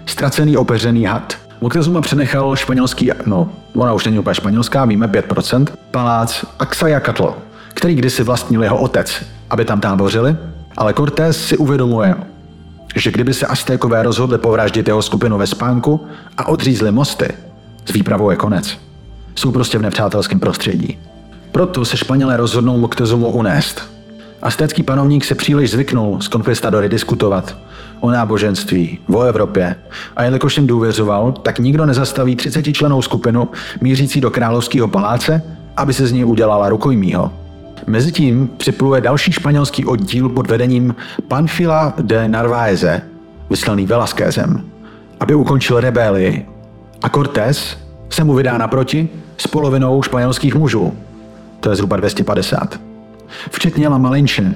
Ztracený 0.05 0.57
opeřený 0.57 1.05
had. 1.05 1.37
Moctezuma 1.61 2.01
přenechal 2.01 2.55
španělský, 2.55 3.11
no, 3.25 3.49
ona 3.75 3.93
už 3.93 4.05
není 4.05 4.19
úplně 4.19 4.35
španělská, 4.35 4.85
víme 4.85 5.07
5%, 5.07 5.67
palác 5.91 6.45
Axayacatl, 6.59 7.35
který 7.73 7.95
kdysi 7.95 8.23
vlastnil 8.23 8.63
jeho 8.63 8.77
otec, 8.77 9.23
aby 9.49 9.65
tam 9.65 9.79
tábořili, 9.79 10.35
ale 10.77 10.93
Cortés 10.93 11.47
si 11.47 11.57
uvědomuje, 11.57 12.15
že 12.97 13.11
kdyby 13.11 13.33
se 13.33 13.47
Aztékové 13.47 14.03
rozhodli 14.03 14.37
povraždit 14.37 14.87
jeho 14.87 15.01
skupinu 15.01 15.37
ve 15.37 15.47
spánku 15.47 16.07
a 16.37 16.47
odřízli 16.47 16.91
mosty, 16.91 17.27
s 17.85 17.93
výpravou 17.93 18.29
je 18.29 18.35
konec. 18.35 18.77
Jsou 19.35 19.51
prostě 19.51 19.77
v 19.77 19.81
nepřátelském 19.81 20.39
prostředí. 20.39 20.97
Proto 21.51 21.85
se 21.85 21.97
Španělé 21.97 22.37
rozhodnou 22.37 22.77
Moctezumu 22.77 23.27
unést. 23.27 23.81
Aztécký 24.41 24.83
panovník 24.83 25.25
se 25.25 25.35
příliš 25.35 25.71
zvyknul 25.71 26.21
s 26.21 26.27
konkvistadory 26.27 26.89
diskutovat 26.89 27.57
o 27.99 28.11
náboženství, 28.11 28.99
o 29.13 29.21
Evropě 29.21 29.75
a 30.15 30.23
jelikož 30.23 30.57
jim 30.57 30.67
důvěřoval, 30.67 31.31
tak 31.31 31.59
nikdo 31.59 31.85
nezastaví 31.85 32.35
30 32.35 32.73
členou 32.73 33.01
skupinu 33.01 33.49
mířící 33.81 34.21
do 34.21 34.31
královského 34.31 34.87
paláce, 34.87 35.41
aby 35.77 35.93
se 35.93 36.07
z 36.07 36.11
něj 36.11 36.25
udělala 36.25 36.69
rukojmího. 36.69 37.46
Mezitím 37.87 38.49
připluje 38.57 39.01
další 39.01 39.31
španělský 39.31 39.85
oddíl 39.85 40.29
pod 40.29 40.47
vedením 40.47 40.95
Panfila 41.27 41.93
de 42.01 42.27
Narváeze, 42.27 43.01
vyslaný 43.49 43.85
Velasquezem, 43.85 44.61
aby 45.19 45.35
ukončil 45.35 45.79
rebelii. 45.79 46.45
A 47.01 47.09
Cortés 47.09 47.77
se 48.09 48.23
mu 48.23 48.33
vydá 48.33 48.57
naproti 48.57 49.09
s 49.37 49.47
polovinou 49.47 50.01
španělských 50.01 50.55
mužů. 50.55 50.93
To 51.59 51.69
je 51.69 51.75
zhruba 51.75 51.97
250. 51.97 52.79
Včetně 53.51 53.87
La 53.87 53.97
Malinche, 53.97 54.55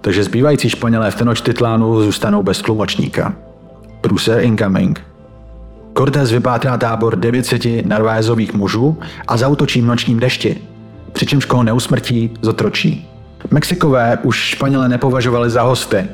takže 0.00 0.24
zbývající 0.24 0.70
Španělé 0.70 1.10
v 1.10 1.14
Tenochtitlánu 1.14 2.02
zůstanou 2.02 2.42
bez 2.42 2.62
tlumočníka. 2.62 3.34
Prusser 4.00 4.40
incoming. 4.44 5.00
Cortés 5.96 6.30
vypátrá 6.30 6.78
tábor 6.78 7.16
900 7.16 7.86
narváezových 7.86 8.54
mužů 8.54 8.98
a 9.28 9.36
zautočí 9.36 9.80
v 9.80 9.86
nočním 9.86 10.20
dešti, 10.20 10.62
přičemž 11.14 11.44
koho 11.44 11.62
neusmrtí, 11.62 12.30
zotročí. 12.42 13.08
Mexikové 13.50 14.18
už 14.22 14.36
Španělé 14.36 14.88
nepovažovali 14.88 15.50
za 15.50 15.62
hosty 15.62 16.06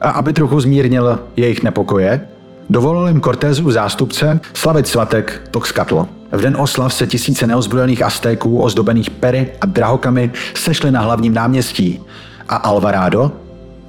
a 0.00 0.10
aby 0.10 0.32
trochu 0.32 0.60
zmírnil 0.60 1.18
jejich 1.36 1.62
nepokoje, 1.62 2.28
dovolil 2.70 3.08
jim 3.08 3.20
Cortézu 3.20 3.70
zástupce 3.70 4.40
slavit 4.54 4.86
svatek 4.86 5.48
Toxcatl. 5.50 6.06
V 6.32 6.40
den 6.40 6.56
oslav 6.56 6.94
se 6.94 7.06
tisíce 7.06 7.46
neozbrojených 7.46 8.02
Aztéků 8.02 8.62
ozdobených 8.62 9.10
pery 9.10 9.52
a 9.60 9.66
drahokamy 9.66 10.30
sešly 10.54 10.90
na 10.90 11.00
hlavním 11.00 11.34
náměstí 11.34 12.00
a 12.48 12.56
Alvarado 12.56 13.32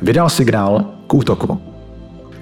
vydal 0.01 0.29
signál 0.29 0.85
k 1.07 1.13
útoku. 1.13 1.61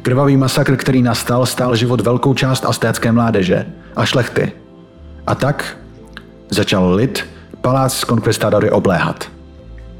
Krvavý 0.01 0.37
masakr, 0.37 0.75
který 0.75 1.01
nastal, 1.01 1.45
stál 1.45 1.75
život 1.75 2.01
velkou 2.01 2.33
část 2.33 2.65
aztécké 2.65 3.11
mládeže 3.11 3.65
a 3.95 4.05
šlechty. 4.05 4.51
A 5.27 5.35
tak 5.35 5.77
začal 6.49 6.93
lid 6.93 7.25
palác 7.65 7.93
z 7.93 8.05
obléhat. 8.71 9.25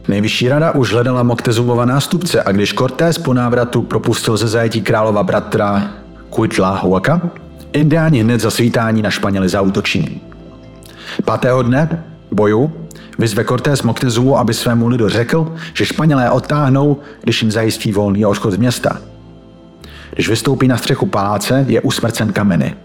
Nejvyšší 0.08 0.50
rada 0.50 0.72
už 0.72 0.94
hledala 0.94 1.24
Moctezumova 1.24 1.86
nástupce 1.86 2.44
a 2.44 2.52
když 2.52 2.74
Cortés 2.74 3.18
po 3.18 3.34
návratu 3.34 3.82
propustil 3.82 4.38
ze 4.38 4.48
zajetí 4.48 4.82
králova 4.82 5.24
bratra 5.24 5.92
Huaca, 6.82 7.22
indiáni 7.74 8.22
hned 8.22 8.42
za 8.42 8.52
svítání 8.52 9.02
na 9.02 9.12
Španěli 9.12 9.50
zautočí. 9.50 10.22
Pátého 11.26 11.64
dne 11.64 12.04
boju 12.32 12.72
vyzve 13.20 13.44
Cortés 13.44 13.84
Moctezumu, 13.84 14.38
aby 14.38 14.54
svému 14.54 14.88
lidu 14.88 15.10
řekl, 15.10 15.56
že 15.74 15.86
Španělé 15.86 16.32
odtáhnou, 16.32 16.98
když 17.22 17.42
jim 17.42 17.52
zajistí 17.52 17.92
volný 17.92 18.26
odchod 18.26 18.52
z 18.52 18.58
města. 18.58 19.02
Když 20.14 20.30
vystoupí 20.30 20.68
na 20.68 20.78
střechu 20.78 21.06
paláce, 21.06 21.66
je 21.68 21.82
usmrcen 21.82 22.34
kameny. 22.34 22.76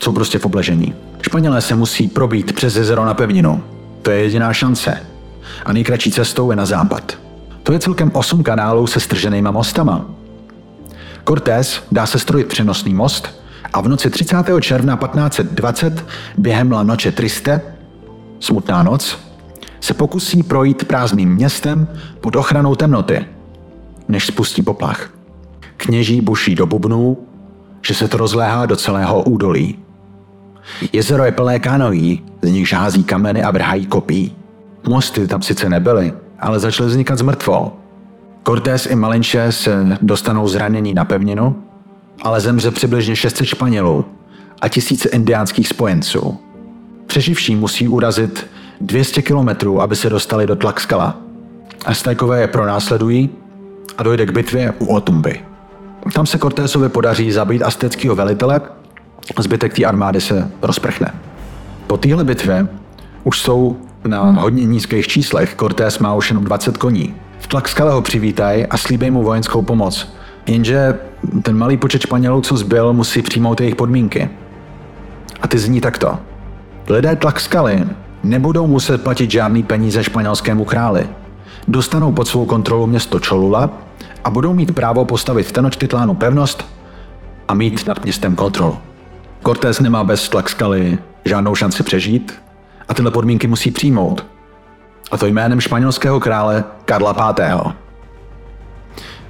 Jsou 0.00 0.12
prostě 0.12 0.38
v 0.38 0.46
obležení. 0.46 0.94
Španělé 1.22 1.60
se 1.60 1.74
musí 1.74 2.08
probít 2.08 2.52
přes 2.52 2.76
jezero 2.76 3.04
na 3.04 3.14
pevninu. 3.14 3.77
To 4.02 4.10
je 4.10 4.20
jediná 4.20 4.52
šance. 4.52 5.06
A 5.64 5.72
nejkratší 5.72 6.12
cestou 6.12 6.50
je 6.50 6.56
na 6.56 6.66
západ. 6.66 7.18
To 7.62 7.72
je 7.72 7.78
celkem 7.78 8.10
8 8.14 8.42
kanálů 8.42 8.86
se 8.86 9.00
strženýma 9.00 9.50
mostama. 9.50 10.04
Cortés 11.28 11.82
dá 11.92 12.06
se 12.06 12.18
strojit 12.18 12.46
přenosný 12.46 12.94
most 12.94 13.42
a 13.72 13.80
v 13.80 13.88
noci 13.88 14.10
30. 14.10 14.36
června 14.60 14.96
1520 14.96 16.06
během 16.38 16.72
La 16.72 16.82
Noche 16.82 17.12
Triste, 17.12 17.60
smutná 18.40 18.82
noc, 18.82 19.18
se 19.80 19.94
pokusí 19.94 20.42
projít 20.42 20.84
prázdným 20.84 21.34
městem 21.34 21.88
pod 22.20 22.36
ochranou 22.36 22.74
temnoty, 22.74 23.26
než 24.08 24.26
spustí 24.26 24.62
poplach. 24.62 25.10
Kněží 25.76 26.20
buší 26.20 26.54
do 26.54 26.66
bubnů, 26.66 27.18
že 27.86 27.94
se 27.94 28.08
to 28.08 28.16
rozléhá 28.16 28.66
do 28.66 28.76
celého 28.76 29.22
údolí. 29.22 29.78
Jezero 30.92 31.24
je 31.24 31.32
plné 31.32 31.58
kanoí, 31.58 32.22
z 32.42 32.50
nich 32.50 32.72
hází 32.72 33.04
kameny 33.04 33.42
a 33.42 33.50
vrhají 33.50 33.86
kopí. 33.86 34.36
Mosty 34.88 35.26
tam 35.26 35.42
sice 35.42 35.68
nebyly, 35.68 36.12
ale 36.40 36.58
začaly 36.58 36.88
vznikat 36.88 37.18
z. 37.18 37.72
Cortés 38.46 38.86
i 38.86 38.94
Malinče 38.94 39.52
se 39.52 39.98
dostanou 40.02 40.48
zranění 40.48 40.94
na 40.94 41.04
pevninu, 41.04 41.56
ale 42.22 42.40
zemře 42.40 42.70
přibližně 42.70 43.16
600 43.16 43.46
Španělů 43.46 44.04
a 44.60 44.68
tisíce 44.68 45.08
indiánských 45.08 45.68
spojenců. 45.68 46.38
Přeživší 47.06 47.56
musí 47.56 47.88
urazit 47.88 48.46
200 48.80 49.22
kilometrů, 49.22 49.80
aby 49.80 49.96
se 49.96 50.10
dostali 50.10 50.46
do 50.46 50.56
Tlaxkala. 50.56 51.16
Aztékové 51.86 52.40
je 52.40 52.48
pronásledují 52.48 53.30
a 53.98 54.02
dojde 54.02 54.26
k 54.26 54.32
bitvě 54.32 54.74
u 54.78 54.86
Otumby. 54.86 55.40
Tam 56.14 56.26
se 56.26 56.38
Cortésovi 56.38 56.88
podaří 56.88 57.32
zabít 57.32 57.62
azteckého 57.62 58.14
velitele, 58.14 58.60
zbytek 59.38 59.74
té 59.74 59.84
armády 59.84 60.20
se 60.20 60.50
rozprchne. 60.62 61.14
Po 61.86 61.96
téhle 61.96 62.24
bitvě 62.24 62.68
už 63.24 63.40
jsou 63.40 63.76
na 64.04 64.22
hodně 64.22 64.64
nízkých 64.64 65.08
číslech, 65.08 65.54
Cortés 65.60 65.98
má 65.98 66.14
už 66.14 66.30
jenom 66.30 66.44
20 66.44 66.76
koní. 66.76 67.14
V 67.38 67.46
Tlaxkale 67.46 67.92
ho 67.92 68.02
přivítají 68.02 68.66
a 68.66 68.76
slíbí 68.76 69.10
mu 69.10 69.22
vojenskou 69.22 69.62
pomoc. 69.62 70.14
Jenže 70.46 70.98
ten 71.42 71.56
malý 71.56 71.76
počet 71.76 72.02
Španělů, 72.02 72.40
co 72.40 72.56
zbyl, 72.56 72.92
musí 72.92 73.22
přijmout 73.22 73.60
jejich 73.60 73.76
podmínky. 73.76 74.30
A 75.40 75.48
ty 75.48 75.58
zní 75.58 75.80
takto. 75.80 76.18
Lidé 76.88 77.16
Tlaxcaly 77.16 77.84
nebudou 78.22 78.66
muset 78.66 79.02
platit 79.02 79.30
žádný 79.30 79.62
peníze 79.62 80.04
španělskému 80.04 80.64
králi. 80.64 81.06
Dostanou 81.68 82.12
pod 82.12 82.28
svou 82.28 82.46
kontrolu 82.46 82.86
město 82.86 83.20
Cholula 83.26 83.70
a 84.24 84.30
budou 84.30 84.54
mít 84.54 84.74
právo 84.74 85.04
postavit 85.04 85.42
v 85.42 85.52
Tenochtitlánu 85.52 86.14
pevnost 86.14 86.66
a 87.48 87.54
mít 87.54 87.86
nad 87.86 88.04
městem 88.04 88.36
kontrolu. 88.36 88.78
Cortés 89.42 89.80
nemá 89.80 90.04
bez 90.04 90.28
Tlaxcaly 90.28 90.98
žádnou 91.24 91.54
šanci 91.54 91.82
přežít 91.82 92.42
a 92.88 92.94
tyhle 92.94 93.10
podmínky 93.10 93.46
musí 93.46 93.70
přijmout. 93.70 94.26
A 95.10 95.16
to 95.16 95.26
jménem 95.26 95.60
španělského 95.60 96.20
krále 96.20 96.64
Karla 96.84 97.12
V. 97.12 97.74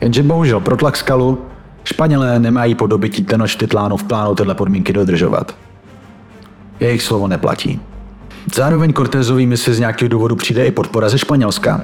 Jenže 0.00 0.22
bohužel 0.22 0.60
pro 0.60 0.76
Tlaxcalu 0.76 1.38
Španělé 1.88 2.38
nemají 2.38 2.74
po 2.74 2.86
dobytí 2.86 3.24
Tenochtitlánu 3.24 3.96
v 3.96 4.04
plánu 4.04 4.34
tyhle 4.34 4.54
podmínky 4.54 4.92
dodržovat. 4.92 5.56
Jejich 6.80 7.02
slovo 7.02 7.28
neplatí. 7.28 7.80
Zároveň 8.54 8.92
Cortézový 8.92 9.46
misi 9.46 9.74
z 9.74 9.78
nějakého 9.78 10.08
důvodu 10.08 10.36
přijde 10.36 10.66
i 10.66 10.70
podpora 10.70 11.08
ze 11.08 11.18
Španělska. 11.18 11.82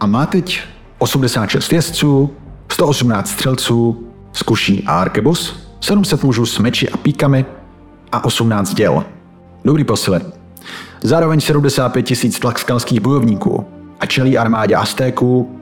A 0.00 0.06
má 0.06 0.26
teď 0.26 0.60
86 0.98 1.72
jezdců, 1.72 2.30
118 2.68 3.30
střelců, 3.30 4.08
zkuší 4.32 4.84
a 4.86 5.00
arkebus, 5.00 5.71
700 5.82 6.24
mužů 6.24 6.46
s 6.46 6.58
meči 6.58 6.88
a 6.88 6.96
píkami 6.96 7.44
a 8.12 8.24
18 8.24 8.74
děl. 8.74 9.04
Dobrý 9.64 9.84
posile. 9.84 10.20
Zároveň 11.02 11.40
75 11.40 12.02
tisíc 12.02 12.38
tlaxkalských 12.38 13.00
bojovníků 13.00 13.66
a 14.00 14.06
čelí 14.06 14.38
armádě 14.38 14.74
Aztéků 14.74 15.58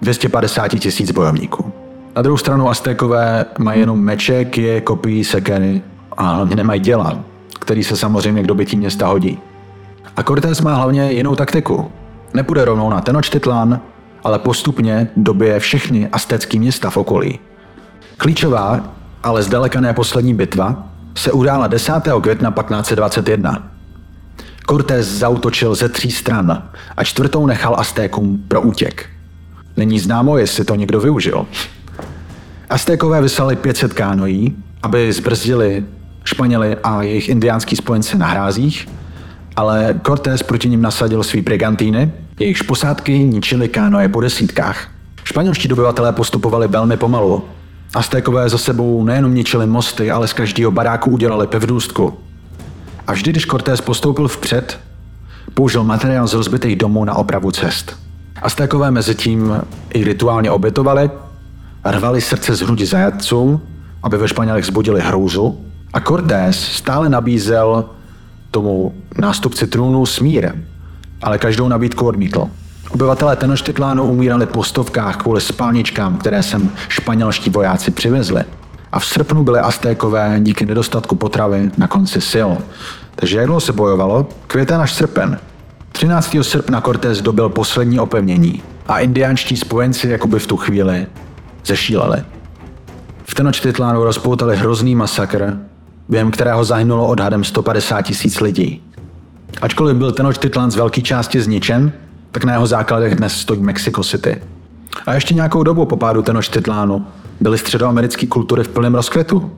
250 0.00 0.68
tisíc 0.68 1.10
bojovníků. 1.10 1.72
Na 2.16 2.22
druhou 2.22 2.36
stranu 2.36 2.68
Aztékové 2.68 3.44
mají 3.58 3.80
jenom 3.80 4.00
meče, 4.00 4.46
je 4.56 4.80
kopií, 4.80 5.24
sekery 5.24 5.82
a 6.16 6.34
hlavně 6.34 6.56
nemají 6.56 6.80
děla, 6.80 7.20
který 7.60 7.84
se 7.84 7.96
samozřejmě 7.96 8.42
k 8.42 8.46
dobytí 8.46 8.76
města 8.76 9.06
hodí. 9.06 9.38
A 10.16 10.22
Cortés 10.22 10.60
má 10.60 10.74
hlavně 10.74 11.12
jinou 11.12 11.34
taktiku. 11.34 11.90
Nepůjde 12.34 12.64
rovnou 12.64 12.90
na 12.90 13.00
Tenochtitlan, 13.00 13.80
ale 14.24 14.38
postupně 14.38 15.08
dobije 15.16 15.58
všechny 15.60 16.08
aztécké 16.12 16.58
města 16.58 16.90
v 16.90 16.96
okolí. 16.96 17.38
Klíčová, 18.16 18.80
ale 19.22 19.42
zdaleka 19.42 19.80
ne 19.80 19.94
poslední 19.94 20.34
bitva, 20.34 20.88
se 21.14 21.32
udála 21.32 21.66
10. 21.66 21.92
května 22.20 22.50
1521. 22.50 23.68
Cortés 24.68 25.06
zautočil 25.06 25.74
ze 25.74 25.88
tří 25.88 26.10
stran 26.10 26.62
a 26.96 27.04
čtvrtou 27.04 27.46
nechal 27.46 27.76
Aztékům 27.78 28.44
pro 28.48 28.60
útěk. 28.60 29.06
Není 29.76 29.98
známo, 29.98 30.38
jestli 30.38 30.64
to 30.64 30.74
někdo 30.74 31.00
využil. 31.00 31.46
Aztékové 32.70 33.22
vyslali 33.22 33.56
500 33.56 33.92
kánoí, 33.92 34.56
aby 34.82 35.12
zbrzdili 35.12 35.84
Španěli 36.24 36.76
a 36.84 37.02
jejich 37.02 37.28
indiánský 37.28 37.76
spojenci 37.76 38.18
na 38.18 38.26
hrázích, 38.26 38.88
ale 39.56 40.00
Cortés 40.06 40.42
proti 40.42 40.68
nim 40.68 40.82
nasadil 40.82 41.22
svý 41.22 41.40
brigantíny, 41.40 42.12
jejichž 42.40 42.62
posádky 42.62 43.18
ničily 43.18 43.68
kánoje 43.68 44.08
po 44.08 44.20
desítkách. 44.20 44.88
Španělští 45.24 45.68
dobyvatelé 45.68 46.12
postupovali 46.12 46.68
velmi 46.68 46.96
pomalu. 46.96 47.44
Aztékové 47.94 48.48
za 48.48 48.58
sebou 48.58 49.04
nejenom 49.04 49.34
ničili 49.34 49.66
mosty, 49.66 50.10
ale 50.10 50.28
z 50.28 50.32
každého 50.32 50.70
baráku 50.70 51.10
udělali 51.10 51.46
pevnůstku. 51.46 52.18
A 53.06 53.12
vždy, 53.12 53.30
když 53.30 53.46
Cortés 53.46 53.80
postoupil 53.80 54.28
vpřed, 54.28 54.80
použil 55.54 55.84
materiál 55.84 56.26
z 56.26 56.34
rozbitých 56.34 56.76
domů 56.76 57.04
na 57.04 57.14
opravu 57.14 57.50
cest. 57.50 57.96
Aztékové 58.42 58.90
mezi 58.90 59.14
tím 59.14 59.60
i 59.94 60.04
rituálně 60.04 60.50
obětovali, 60.50 61.10
rvali 61.84 62.20
srdce 62.20 62.54
z 62.54 62.60
hrudi 62.60 62.86
zajatcům, 62.86 63.60
aby 64.02 64.16
ve 64.16 64.28
Španělech 64.28 64.64
zbudili 64.64 65.00
hrůzu, 65.00 65.58
a 65.92 66.00
Cortés 66.00 66.56
stále 66.56 67.08
nabízel 67.08 67.84
tomu 68.50 68.94
nástupci 69.18 69.66
trůnu 69.66 70.06
smír, 70.06 70.52
ale 71.22 71.38
každou 71.38 71.68
nabídku 71.68 72.06
odmítl. 72.06 72.48
Obyvatelé 72.94 73.36
Tenochtitlánu 73.36 74.04
umírali 74.04 74.46
po 74.46 74.64
stovkách 74.64 75.16
kvůli 75.16 75.40
spálničkám, 75.40 76.16
které 76.16 76.42
sem 76.42 76.70
španělští 76.88 77.50
vojáci 77.50 77.90
přivezli. 77.90 78.44
A 78.92 78.98
v 78.98 79.06
srpnu 79.06 79.44
byly 79.44 79.60
Aztékové 79.60 80.36
díky 80.40 80.66
nedostatku 80.66 81.16
potravy 81.16 81.70
na 81.78 81.86
konci 81.88 82.20
sil. 82.32 82.50
Takže 83.14 83.36
jak 83.36 83.46
dlouho 83.46 83.60
se 83.60 83.72
bojovalo? 83.72 84.28
Květen 84.46 84.80
až 84.80 84.94
srpen. 84.94 85.38
13. 85.92 86.36
srpna 86.42 86.80
Cortés 86.80 87.22
dobil 87.22 87.48
poslední 87.48 88.00
opevnění 88.00 88.62
a 88.86 88.98
indiánští 88.98 89.56
spojenci 89.56 90.08
jakoby 90.08 90.38
v 90.38 90.46
tu 90.46 90.56
chvíli 90.56 91.06
zešíleli. 91.64 92.22
V 93.24 93.34
Tenochtitlánu 93.34 94.04
rozpoutali 94.04 94.56
hrozný 94.56 94.94
masakr, 94.94 95.58
během 96.08 96.30
kterého 96.30 96.64
zahynulo 96.64 97.06
odhadem 97.06 97.44
150 97.44 98.02
tisíc 98.02 98.40
lidí. 98.40 98.82
Ačkoliv 99.62 99.96
byl 99.96 100.12
Tenochtitlan 100.12 100.70
z 100.70 100.76
velké 100.76 101.00
části 101.00 101.40
zničen, 101.40 101.92
tak 102.32 102.44
na 102.44 102.52
jeho 102.52 102.66
základech 102.66 103.14
dnes 103.14 103.32
stojí 103.32 103.62
Mexico 103.62 104.02
City. 104.02 104.42
A 105.06 105.14
ještě 105.14 105.34
nějakou 105.34 105.62
dobu 105.62 105.86
po 105.86 105.96
pádu 105.96 106.22
Tenochtitlánu 106.22 107.06
byly 107.40 107.58
středoamerické 107.58 108.26
kultury 108.26 108.64
v 108.64 108.68
plném 108.68 108.94
rozkvětu. 108.94 109.52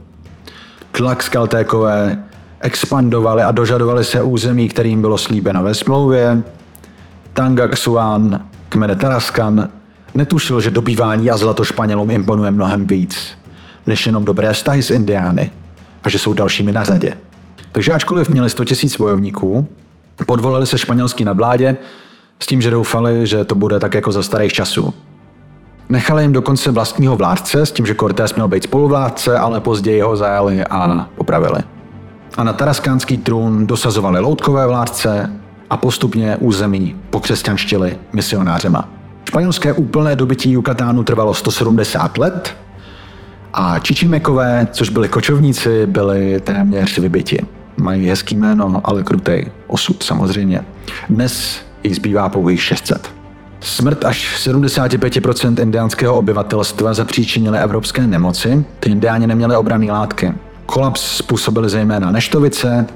Tlaxcaltékové 0.93 2.25
expandovali 2.61 3.43
a 3.43 3.53
dožadovali 3.53 4.05
se 4.05 4.23
území, 4.23 4.69
kterým 4.69 5.01
bylo 5.01 5.19
slíbeno 5.19 5.63
ve 5.63 5.75
smlouvě. 5.75 6.43
Tangaxuan, 7.33 8.41
kmene 8.69 8.97
Taraskan, 8.97 9.69
netušil, 10.15 10.61
že 10.61 10.71
dobývání 10.71 11.31
a 11.31 11.37
zlato 11.37 11.65
Španělům 11.65 12.11
imponuje 12.11 12.51
mnohem 12.51 12.87
víc, 12.87 13.29
než 13.87 14.07
jenom 14.07 14.25
dobré 14.25 14.53
vztahy 14.53 14.83
s 14.83 14.91
Indiány 14.91 15.51
a 16.03 16.09
že 16.09 16.19
jsou 16.19 16.33
dalšími 16.33 16.73
na 16.73 16.85
řadě. 16.85 17.17
Takže 17.73 17.93
ačkoliv 17.93 18.29
měli 18.29 18.51
100 18.51 18.63
000 18.63 18.95
bojovníků, 18.99 19.69
podvolili 20.27 20.67
se 20.67 20.79
španělský 20.79 21.25
nadvládě 21.25 21.77
s 22.41 22.47
tím, 22.47 22.61
že 22.61 22.71
doufali, 22.71 23.27
že 23.27 23.45
to 23.45 23.55
bude 23.55 23.81
tak 23.81 23.95
jako 23.95 24.13
za 24.13 24.23
starých 24.23 24.53
časů. 24.53 24.95
Nechali 25.89 26.23
jim 26.23 26.33
dokonce 26.33 26.71
vlastního 26.71 27.17
vládce 27.17 27.67
s 27.67 27.73
tím, 27.73 27.87
že 27.87 27.95
Cortés 27.95 28.35
měl 28.35 28.49
být 28.49 28.63
spoluvládce, 28.63 29.39
ale 29.39 29.61
později 29.61 30.01
ho 30.01 30.17
zajali 30.17 30.65
a 30.65 31.09
popravili. 31.15 31.61
A 32.37 32.45
na 32.45 32.53
taraskánský 32.53 33.19
trůn 33.19 33.67
dosazovali 33.67 34.21
loutkové 34.21 34.67
vládce 34.67 35.31
a 35.71 35.77
postupně 35.77 36.37
území 36.37 36.97
pokřesťanštili 37.11 37.99
misionářema. 38.13 38.89
Španělské 39.29 39.73
úplné 39.73 40.17
dobytí 40.17 40.53
Jukatánu 40.53 41.05
trvalo 41.05 41.35
170 41.35 42.19
let 42.19 42.57
a 43.53 43.79
Čičimekové, 43.79 44.69
což 44.73 44.89
byli 44.89 45.09
kočovníci, 45.09 45.87
byli 45.87 46.41
téměř 46.41 46.99
vybiti. 46.99 47.47
Mají 47.77 48.09
hezký 48.09 48.37
jméno, 48.37 48.81
ale 48.85 49.03
krutej 49.03 49.47
osud 49.67 50.03
samozřejmě. 50.03 50.65
Dnes 51.09 51.61
jich 51.85 51.97
zbývá 51.97 52.29
pouhých 52.29 52.63
600. 52.63 53.11
Smrt 53.61 54.05
až 54.05 54.47
75% 54.49 55.63
indiánského 55.63 56.15
obyvatelstva 56.15 56.95
zapříčinily 56.95 57.59
evropské 57.59 58.07
nemoci. 58.07 58.65
Ty 58.81 58.91
indiáni 58.91 59.27
neměli 59.27 59.57
obrané 59.57 59.93
látky. 59.93 60.33
Kolaps 60.67 61.17
způsobily 61.17 61.69
zejména 61.69 62.11
neštovice 62.11 62.87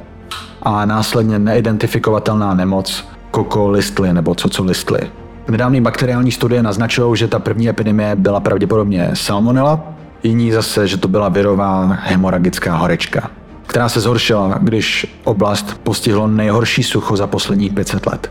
a 0.63 0.85
následně 0.85 1.39
neidentifikovatelná 1.39 2.55
nemoc 2.55 3.05
koko 3.31 3.69
listly 3.69 4.13
nebo 4.13 4.35
coco 4.35 4.65
listly. 4.65 5.01
Nedávné 5.49 5.81
bakteriální 5.81 6.33
studie 6.33 6.63
naznačují, 6.63 7.17
že 7.17 7.29
ta 7.29 7.39
první 7.39 7.69
epidemie 7.69 8.17
byla 8.17 8.41
pravděpodobně 8.41 9.11
salmonella, 9.15 9.95
jiní 10.23 10.53
zase, 10.53 10.89
že 10.89 10.97
to 10.97 11.09
byla 11.09 11.29
virová 11.29 11.99
hemoragická 12.03 12.77
horečka, 12.77 13.31
která 13.67 13.89
se 13.89 14.01
zhoršila, 14.01 14.59
když 14.61 15.17
oblast 15.25 15.81
postihlo 15.83 16.29
nejhorší 16.29 16.83
sucho 16.83 17.17
za 17.17 17.27
posledních 17.27 17.73
500 17.73 18.07
let. 18.07 18.31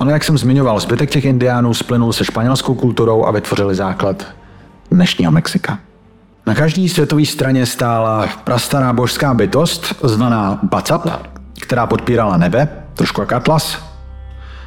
Ale 0.00 0.12
jak 0.12 0.24
jsem 0.24 0.38
zmiňoval, 0.38 0.80
zbytek 0.80 1.10
těch 1.10 1.24
indiánů 1.24 1.74
splynul 1.74 2.12
se 2.12 2.24
španělskou 2.24 2.74
kulturou 2.74 3.24
a 3.24 3.30
vytvořili 3.30 3.74
základ 3.74 4.26
dnešního 4.90 5.32
Mexika. 5.32 5.78
Na 6.46 6.54
každé 6.54 6.88
světové 6.88 7.26
straně 7.26 7.66
stála 7.66 8.28
prastará 8.44 8.92
božská 8.92 9.34
bytost, 9.34 9.94
zvaná 10.02 10.58
Bacap, 10.62 11.06
která 11.60 11.86
podpírala 11.86 12.36
nebe, 12.36 12.68
trošku 12.94 13.20
jak 13.20 13.32
Atlas. 13.32 13.78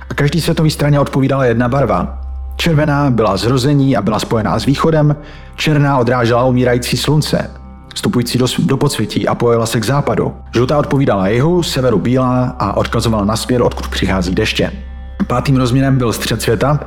A 0.10 0.14
každý 0.14 0.42
světové 0.42 0.70
straně 0.70 1.00
odpovídala 1.00 1.46
jedna 1.46 1.70
barva. 1.70 2.22
Červená 2.56 3.10
byla 3.10 3.38
zrození 3.38 3.98
a 3.98 4.02
byla 4.02 4.20
spojená 4.20 4.60
s 4.60 4.66
východem, 4.66 5.16
černá 5.56 5.98
odrážela 5.98 6.46
umírající 6.46 6.98
slunce, 6.98 7.52
vstupující 7.96 8.38
do, 8.38 8.46
do 8.60 8.78
podsvětí 8.78 9.28
a 9.28 9.36
pojela 9.36 9.66
se 9.66 9.80
k 9.80 9.86
západu. 9.86 10.34
Žlutá 10.54 10.78
odpovídala 10.78 11.28
jihu, 11.28 11.64
severu 11.64 12.00
bílá 12.00 12.56
a 12.60 12.78
odkazovala 12.78 13.26
na 13.26 13.36
směr, 13.36 13.62
odkud 13.62 13.88
přichází 13.88 14.36
deště. 14.36 14.93
Pátým 15.28 15.58
rozměrem 15.58 15.98
byl 15.98 16.14
střed 16.14 16.42
světa, 16.42 16.80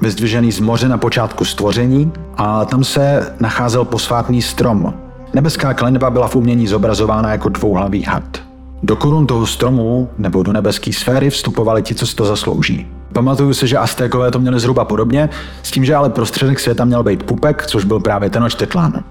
vyzdvižený 0.00 0.52
z 0.52 0.60
moře 0.60 0.88
na 0.88 0.98
počátku 0.98 1.44
stvoření 1.44 2.12
a 2.36 2.64
tam 2.64 2.84
se 2.84 3.32
nacházel 3.40 3.84
posvátný 3.84 4.42
strom. 4.42 4.94
Nebeská 5.34 5.74
klenba 5.74 6.10
byla 6.10 6.28
v 6.28 6.36
umění 6.36 6.66
zobrazována 6.66 7.32
jako 7.32 7.48
dvouhlavý 7.48 8.02
had. 8.02 8.38
Do 8.82 8.96
korun 8.96 9.26
toho 9.26 9.46
stromu 9.46 10.10
nebo 10.18 10.42
do 10.42 10.52
nebeské 10.52 10.92
sféry 10.92 11.30
vstupovali 11.30 11.82
ti, 11.82 11.94
co 11.94 12.06
si 12.06 12.16
to 12.16 12.24
zaslouží. 12.24 12.86
Pamatuju 13.12 13.54
si, 13.54 13.66
že 13.66 13.78
Aztékové 13.78 14.30
to 14.30 14.38
měli 14.38 14.60
zhruba 14.60 14.84
podobně, 14.84 15.28
s 15.62 15.70
tím, 15.70 15.84
že 15.84 15.94
ale 15.94 16.10
prostředek 16.10 16.60
světa 16.60 16.84
měl 16.84 17.02
být 17.02 17.22
pupek, 17.22 17.66
což 17.66 17.84
byl 17.84 18.00
právě 18.00 18.30
ten 18.30 18.32
Tenochtitlan. 18.32 19.04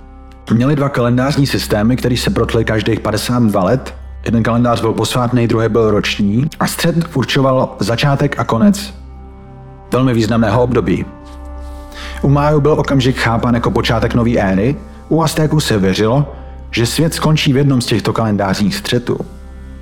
Měli 0.53 0.75
dva 0.75 0.89
kalendářní 0.89 1.47
systémy, 1.47 1.95
které 1.95 2.17
se 2.17 2.29
protly 2.29 2.65
každých 2.65 2.99
52 2.99 3.63
let. 3.63 3.93
Jeden 4.25 4.43
kalendář 4.43 4.81
byl 4.81 4.93
posvátný, 4.93 5.47
druhý 5.47 5.69
byl 5.69 5.91
roční 5.91 6.45
a 6.59 6.67
střed 6.67 6.95
určoval 7.17 7.75
začátek 7.79 8.39
a 8.39 8.43
konec 8.43 8.93
velmi 9.91 10.13
významného 10.13 10.63
období. 10.63 11.05
U 12.21 12.29
Májů 12.29 12.61
byl 12.61 12.71
okamžik 12.71 13.17
chápan 13.17 13.53
jako 13.53 13.71
počátek 13.71 14.13
nové 14.13 14.31
éry, 14.31 14.75
u 15.09 15.23
Aztéků 15.23 15.59
se 15.59 15.77
věřilo, 15.77 16.33
že 16.71 16.85
svět 16.85 17.13
skončí 17.13 17.53
v 17.53 17.57
jednom 17.57 17.81
z 17.81 17.85
těchto 17.85 18.13
kalendářních 18.13 18.75
střetů, 18.75 19.17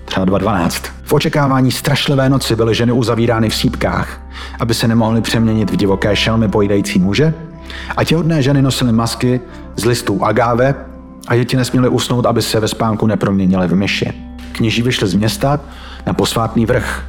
třeba 0.06 0.26
2012. 0.26 0.84
V 1.04 1.14
očekávání 1.14 1.72
strašlivé 1.72 2.30
noci 2.30 2.56
byly 2.56 2.76
ženy 2.76 2.92
uzavírány 2.92 3.50
v 3.50 3.56
sípkách, 3.56 4.22
aby 4.60 4.74
se 4.74 4.88
nemohly 4.88 5.22
přeměnit 5.22 5.72
v 5.72 5.76
divoké 5.76 6.16
šelmy 6.16 6.48
pojídající 6.48 7.00
muže, 7.00 7.34
a 7.98 8.04
těhotné 8.04 8.42
ženy 8.42 8.62
nosily 8.62 8.92
masky 8.92 9.42
z 9.76 9.86
listů 9.86 10.26
agáve 10.26 10.76
a 11.28 11.36
děti 11.36 11.58
nesměly 11.58 11.90
usnout, 11.90 12.26
aby 12.26 12.42
se 12.42 12.60
ve 12.60 12.68
spánku 12.68 13.08
neproměnily 13.08 13.68
v 13.68 13.76
myši. 13.76 14.33
Kněží 14.54 14.82
vyšli 14.82 15.08
z 15.08 15.14
města 15.14 15.60
na 16.06 16.14
posvátný 16.14 16.66
vrch 16.66 17.04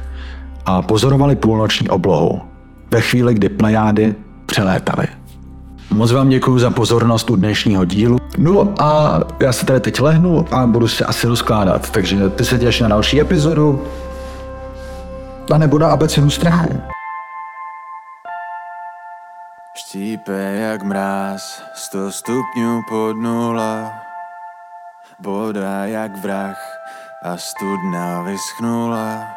a 0.65 0.81
pozorovali 0.81 1.35
půlnoční 1.35 1.89
oblohu, 1.89 2.41
ve 2.91 3.01
chvíli, 3.01 3.33
kdy 3.33 3.49
plejády 3.49 4.15
přelétaly. 4.45 5.07
Moc 5.91 6.11
vám 6.11 6.29
děkuji 6.29 6.59
za 6.59 6.69
pozornost 6.69 7.29
u 7.29 7.35
dnešního 7.35 7.85
dílu. 7.85 8.17
No 8.37 8.73
a 8.79 9.19
já 9.39 9.53
se 9.53 9.65
tady 9.65 9.79
teď 9.79 9.99
lehnu 9.99 10.53
a 10.53 10.67
budu 10.67 10.87
se 10.87 11.05
asi 11.05 11.27
rozkládat, 11.27 11.89
takže 11.89 12.29
ty 12.29 12.45
se 12.45 12.59
těš 12.59 12.79
na 12.81 12.87
další 12.87 13.21
epizodu 13.21 13.83
a 15.53 15.57
nebo 15.57 15.79
na 15.79 15.87
abecinu 15.87 16.29
strachu. 16.29 16.81
Štípe 19.75 20.55
jak 20.55 20.83
mráz, 20.83 21.61
sto 21.75 22.11
stupňů 22.11 22.81
pod 22.89 23.13
nula, 23.13 23.91
bodá 25.19 25.85
jak 25.85 26.17
vrah 26.23 26.74
a 27.25 27.37
studna 27.37 28.21
vyschnula. 28.21 29.34